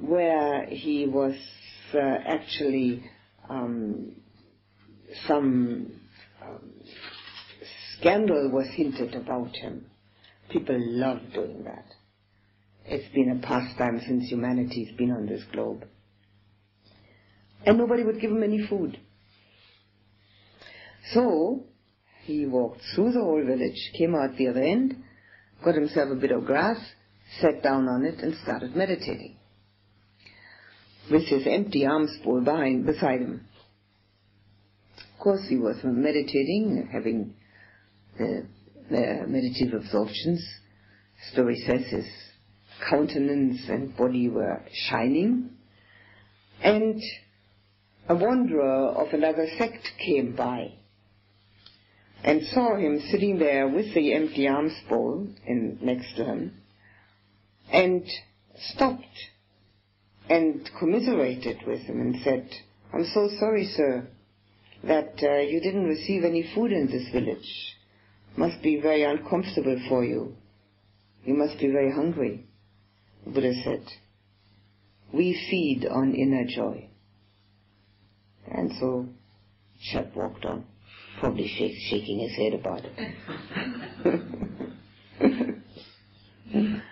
[0.00, 1.34] where he was
[1.94, 3.04] uh, actually
[3.50, 4.12] um,
[5.26, 5.92] some
[6.40, 6.72] um,
[7.98, 9.86] scandal was hinted about him.
[10.50, 11.86] People love doing that.
[12.86, 15.84] It's been a pastime since humanity's been on this globe.
[17.66, 18.98] And nobody would give him any food.
[21.12, 21.64] So,
[22.24, 24.96] he walked through the whole village, came out the other end,
[25.64, 26.78] got himself a bit of grass,
[27.40, 29.36] sat down on it and started meditating.
[31.10, 33.46] With his empty alms bowl behind, beside him.
[34.96, 37.34] Of course he was meditating, having
[38.18, 38.46] the,
[38.90, 40.44] the meditative absorptions.
[41.32, 42.06] Story says his
[42.88, 45.50] countenance and body were shining.
[46.62, 47.00] And
[48.08, 50.72] a wanderer of another sect came by
[52.24, 56.60] and saw him sitting there with the empty alms bowl in, next to him
[57.72, 58.04] and
[58.74, 59.04] stopped
[60.30, 62.48] and commiserated with him and said,
[62.94, 64.06] I'm so sorry, sir,
[64.84, 67.76] that uh, you didn't receive any food in this village.
[68.36, 70.36] Must be very uncomfortable for you.
[71.24, 72.46] You must be very hungry.
[73.26, 73.84] Buddha said,
[75.12, 76.88] we feed on inner joy.
[78.46, 79.06] And so
[79.80, 80.64] Shat walked on,
[81.18, 82.82] probably shaking his head about
[86.52, 86.82] it.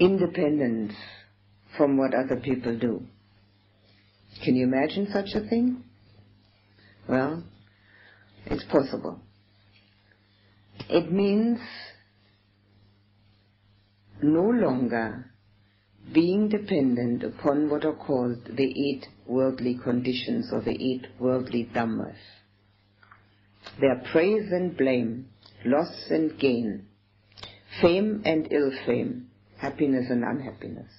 [0.00, 0.94] Independence
[1.76, 3.02] from what other people do.
[4.42, 5.84] Can you imagine such a thing?
[7.06, 7.44] Well,
[8.46, 9.20] it's possible.
[10.88, 11.58] It means
[14.22, 15.26] no longer
[16.12, 22.16] being dependent upon what are called the eight worldly conditions or the eight worldly dhammas.
[23.80, 25.28] They are praise and blame,
[25.64, 26.86] loss and gain,
[27.80, 29.29] fame and ill fame,
[29.60, 30.90] happiness and unhappiness.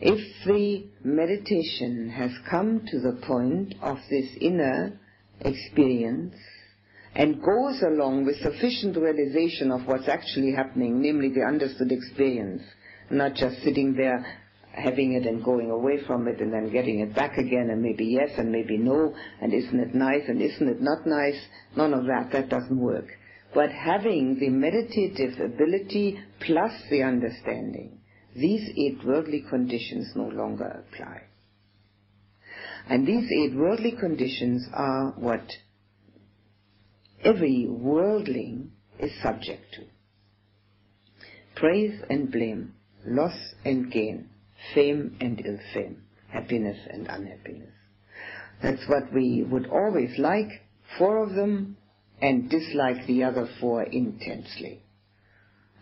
[0.00, 5.00] If the meditation has come to the point of this inner
[5.40, 6.34] experience
[7.14, 12.62] and goes along with sufficient realization of what's actually happening, namely the understood experience,
[13.10, 14.24] not just sitting there
[14.72, 18.04] having it and going away from it and then getting it back again and maybe
[18.04, 21.40] yes and maybe no and isn't it nice and isn't it not nice,
[21.74, 23.06] none of that, that doesn't work.
[23.56, 28.00] But having the meditative ability plus the understanding,
[28.34, 31.22] these eight worldly conditions no longer apply.
[32.86, 35.50] And these eight worldly conditions are what
[37.24, 39.84] every worldling is subject to.
[41.58, 42.74] Praise and blame,
[43.06, 44.28] loss and gain,
[44.74, 47.72] fame and ill fame, happiness and unhappiness.
[48.62, 50.50] That's what we would always like,
[50.98, 51.78] four of them,
[52.20, 54.82] and dislike the other four intensely.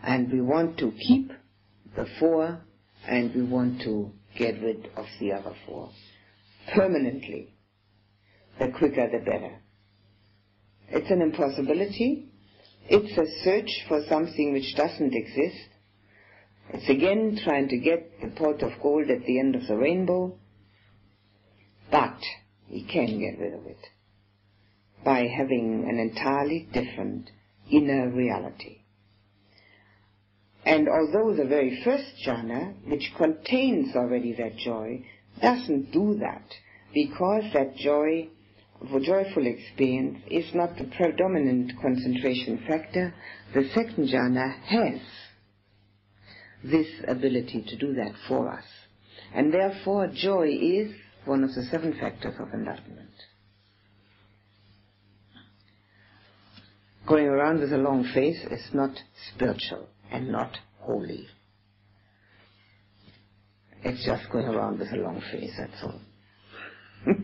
[0.02, 1.30] And we want to keep
[1.96, 2.60] the four
[3.06, 5.90] and we want to get rid of the other four
[6.74, 7.54] permanently.
[8.58, 9.60] The quicker the better.
[10.88, 12.28] It's an impossibility.
[12.88, 15.68] It's a search for something which doesn't exist.
[16.70, 20.36] It's again trying to get the pot of gold at the end of the rainbow.
[21.90, 22.18] But
[22.70, 23.78] we can get rid of it
[25.04, 27.30] by having an entirely different
[27.70, 28.78] inner reality.
[30.64, 35.04] And although the very first jhana, which contains already that joy,
[35.42, 36.44] doesn't do that,
[36.94, 38.28] because that joy,
[39.02, 43.14] joyful experience, is not the predominant concentration factor,
[43.52, 45.00] the second jhana has
[46.62, 48.64] this ability to do that for us.
[49.34, 50.92] And therefore joy is
[51.26, 53.03] one of the seven factors of enlightenment.
[57.06, 58.90] Going around with a long face is not
[59.34, 61.26] spiritual and not holy.
[63.82, 66.00] It's just going around with a long face, that's all.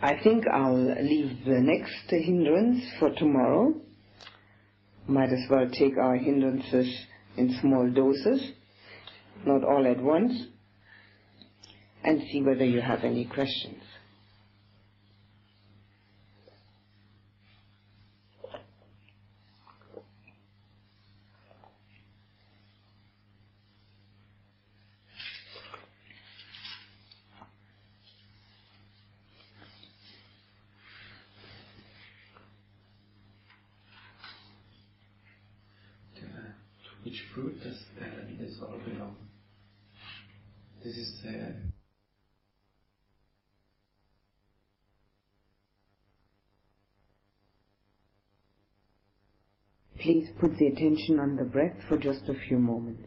[0.00, 3.74] I think I'll leave the next hindrance for tomorrow.
[5.06, 7.06] Might as well take our hindrances
[7.36, 8.52] in small doses,
[9.46, 10.32] not all at once
[12.04, 13.82] and see whether you have any questions.
[37.08, 38.04] which fruit does uh,
[38.38, 39.16] this all belong?
[40.84, 41.52] This is uh,
[50.08, 53.02] Please put the attention on the breath for just a few moments.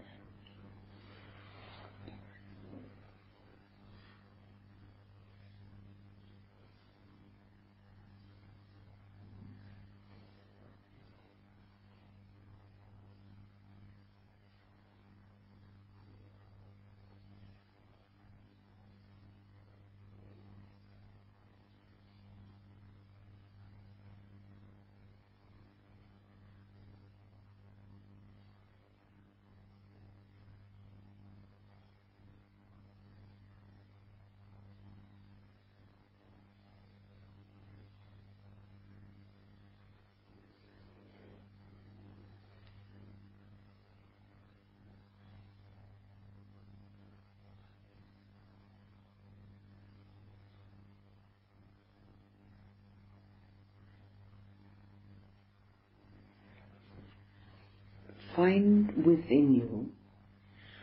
[58.41, 59.91] Find within you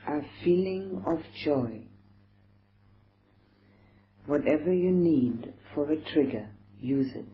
[0.06, 1.88] a feeling of joy.
[4.26, 7.26] Whatever you need for a trigger, use it.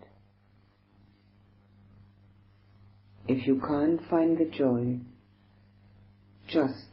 [3.28, 5.00] If you can't find the joy,
[6.48, 6.88] just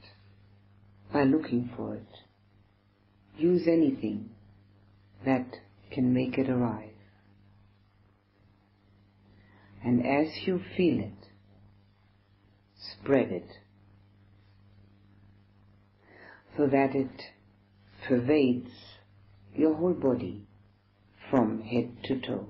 [1.13, 2.11] by looking for it,
[3.37, 4.31] use anything
[5.25, 5.47] that
[5.93, 6.89] can make it arise.
[9.85, 11.20] And as you feel it,
[13.01, 13.47] spread it
[16.57, 17.21] so that it
[18.07, 18.71] pervades
[19.55, 20.45] your whole body
[21.29, 22.47] from head to toe.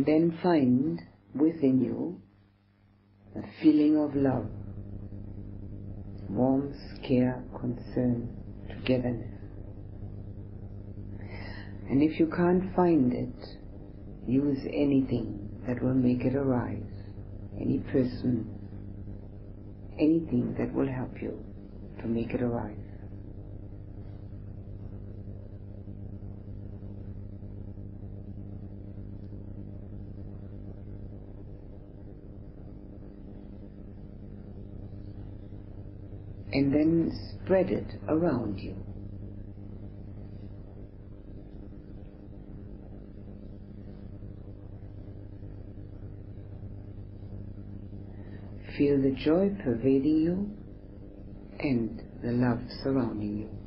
[0.00, 1.02] And then find
[1.34, 2.22] within you
[3.36, 4.46] a feeling of love,
[6.30, 6.74] warmth,
[7.06, 8.34] care, concern,
[8.66, 9.28] togetherness.
[11.90, 13.46] And if you can't find it,
[14.26, 16.82] use anything that will make it arise,
[17.60, 18.48] any person,
[19.98, 21.44] anything that will help you
[22.00, 22.89] to make it arise.
[36.52, 37.12] And then
[37.44, 38.74] spread it around you.
[48.76, 50.50] Feel the joy pervading you
[51.58, 53.59] and the love surrounding you.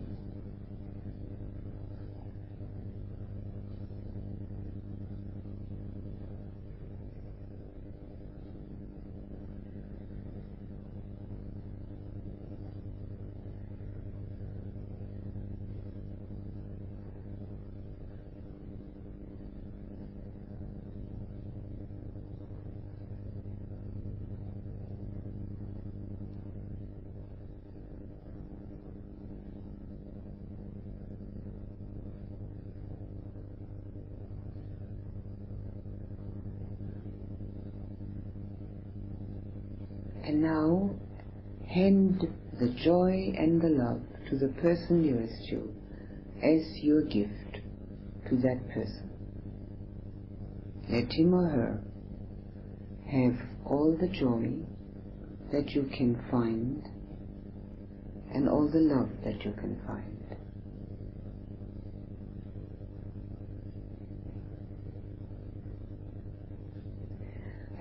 [40.43, 40.93] Now
[41.67, 42.21] hand
[42.59, 45.73] the joy and the love to the person nearest you
[46.43, 47.59] as your gift
[48.29, 49.09] to that person.
[50.89, 51.81] Let him or her
[53.09, 54.51] have all the joy
[55.53, 56.83] that you can find
[58.33, 60.09] and all the love that you can find.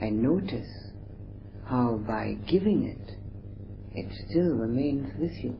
[0.00, 0.81] And notice
[2.06, 3.16] by giving it,
[3.94, 5.58] it still remains with you.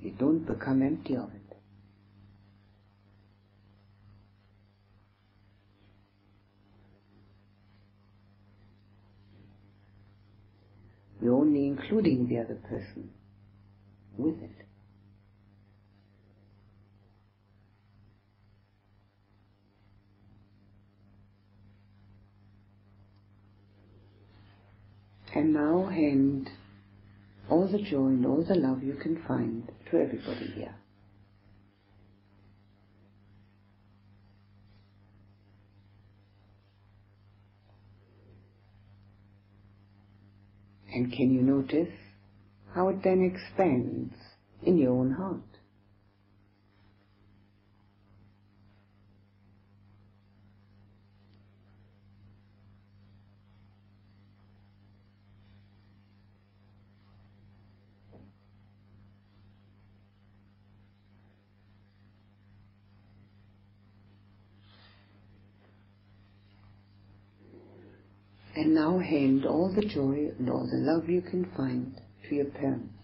[0.00, 1.56] You don't become empty of it.
[11.22, 13.10] You're only including the other person
[14.16, 14.66] with it.
[25.34, 26.50] And now hand
[27.48, 30.74] all the joy and all the love you can find to everybody here.
[40.94, 41.94] And can you notice
[42.74, 44.14] how it then expands
[44.62, 45.40] in your own heart?
[68.54, 72.46] And now hand all the joy and all the love you can find to your
[72.46, 72.94] parents.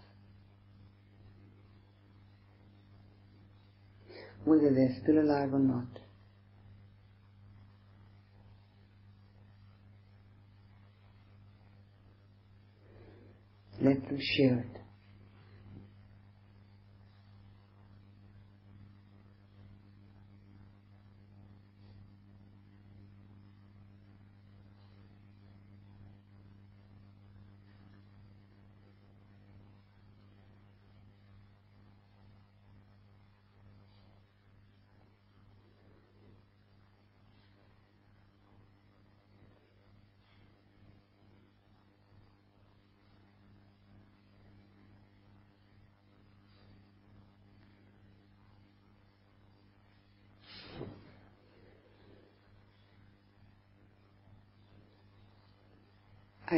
[4.44, 5.86] Whether they're still alive or not.
[13.80, 14.87] Let them share it.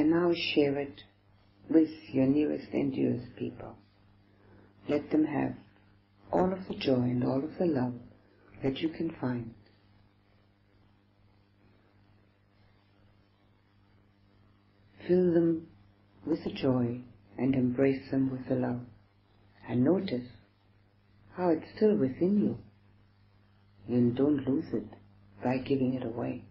[0.00, 1.02] I now share it
[1.68, 3.76] with your nearest and dearest people.
[4.88, 5.52] Let them have
[6.32, 7.92] all of the joy and all of the love
[8.62, 9.52] that you can find.
[15.06, 15.66] Fill them
[16.24, 17.02] with the joy
[17.36, 18.80] and embrace them with the love.
[19.68, 20.28] And notice
[21.36, 22.58] how it's still within you.
[23.94, 24.88] And don't lose it
[25.44, 26.44] by giving it away.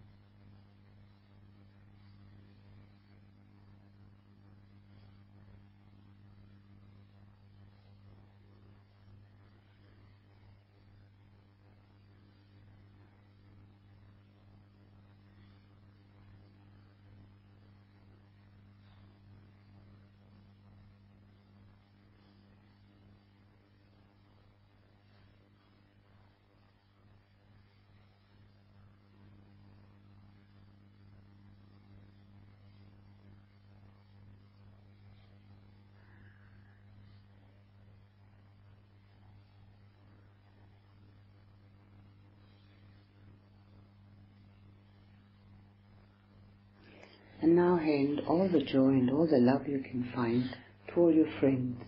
[47.50, 50.44] And now hand all the joy and all the love you can find
[50.86, 51.82] to all your friends.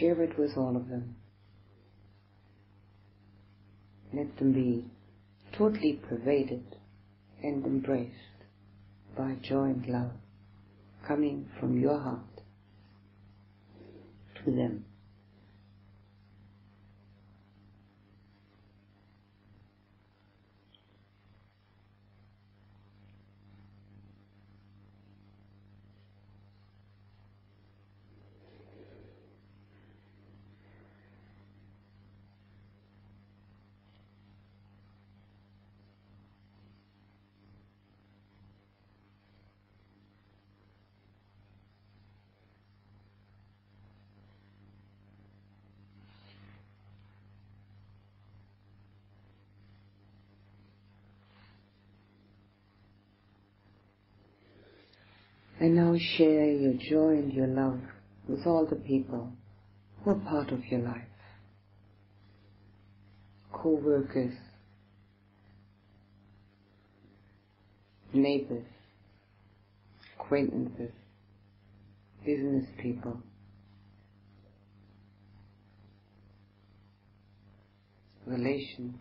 [0.00, 1.14] Share it with all of them.
[4.12, 4.90] Let them be
[5.56, 6.64] totally pervaded
[7.44, 8.10] and embraced
[9.16, 10.10] by joy and love
[11.06, 12.40] coming from your heart
[14.44, 14.86] to them.
[55.58, 57.80] And now share your joy and your love
[58.28, 59.32] with all the people
[60.02, 61.02] who are part of your life.
[63.52, 64.34] Co-workers,
[68.12, 68.66] neighbors,
[70.18, 70.92] acquaintances,
[72.24, 73.18] business people,
[78.26, 78.96] relations,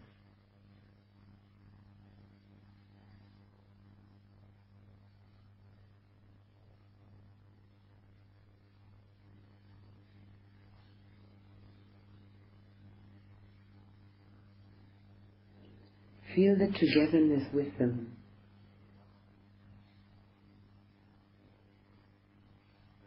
[16.35, 18.17] Feel the togetherness with them.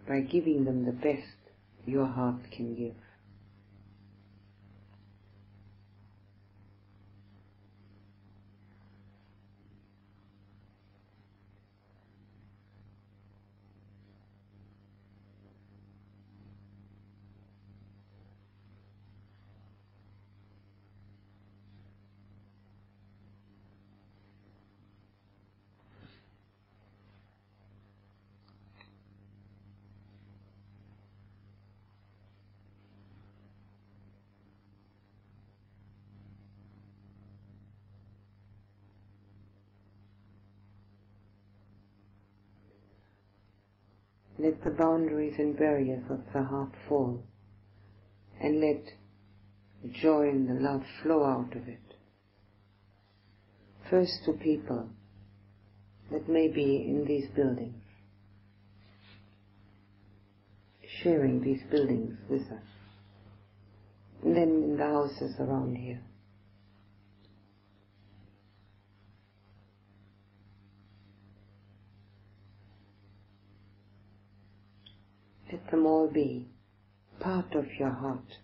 [0.09, 1.37] By giving them the best
[1.85, 2.95] your heart can give.
[44.49, 47.23] Let the boundaries and barriers of the heart fall,
[48.41, 48.83] and let
[49.83, 51.79] the joy and the love flow out of it.
[53.91, 54.89] First to people
[56.11, 57.83] that may be in these buildings,
[61.03, 62.69] sharing these buildings with us,
[64.25, 66.01] and then in the houses around here.
[75.51, 76.47] Let them all be
[77.21, 78.37] part of your heart.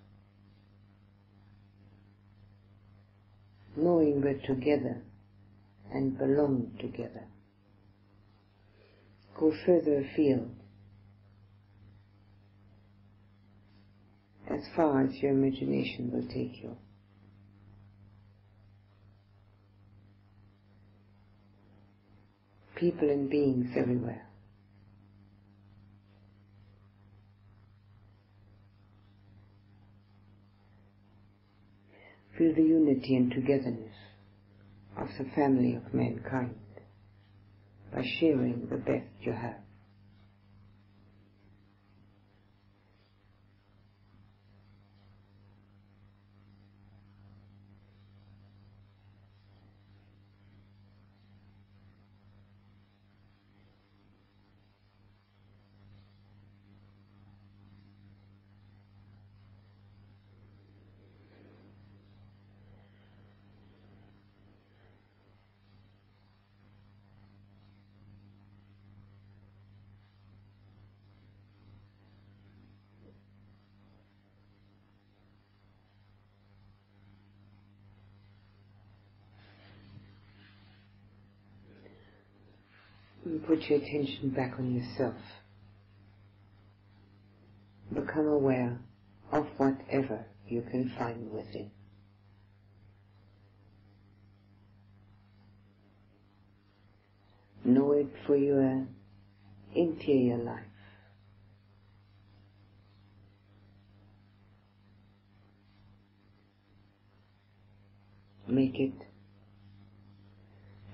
[3.76, 5.02] Knowing we're together
[5.92, 7.26] and belong together.
[9.38, 10.50] Go further afield.
[14.48, 16.76] As far as your imagination will take you.
[22.76, 24.26] People and beings everywhere.
[32.36, 33.94] Feel the unity and togetherness
[34.96, 36.56] of the family of mankind
[37.92, 39.60] by sharing the best you have.
[83.24, 85.14] And put your attention back on yourself.
[87.92, 88.78] Become aware
[89.32, 91.70] of whatever you can find within.
[97.64, 98.86] Know it for your
[99.74, 100.60] interior life.
[108.46, 108.92] Make it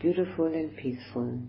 [0.01, 1.41] beautiful and peaceful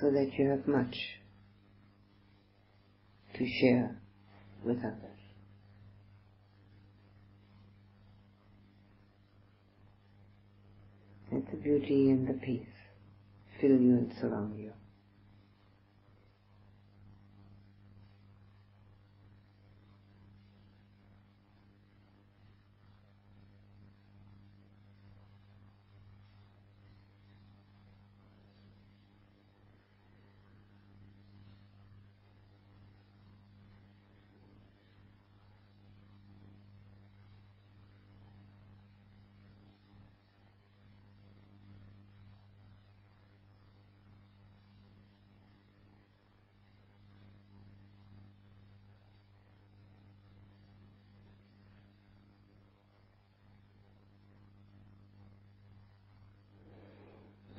[0.00, 0.96] so that you have much
[3.34, 3.96] to share
[4.64, 5.18] with others.
[11.32, 12.66] Let the beauty and the peace
[13.60, 14.72] fill you and surround you.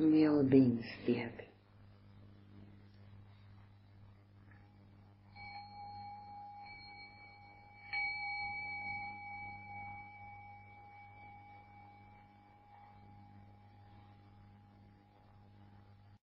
[0.01, 1.38] May all beings be happy.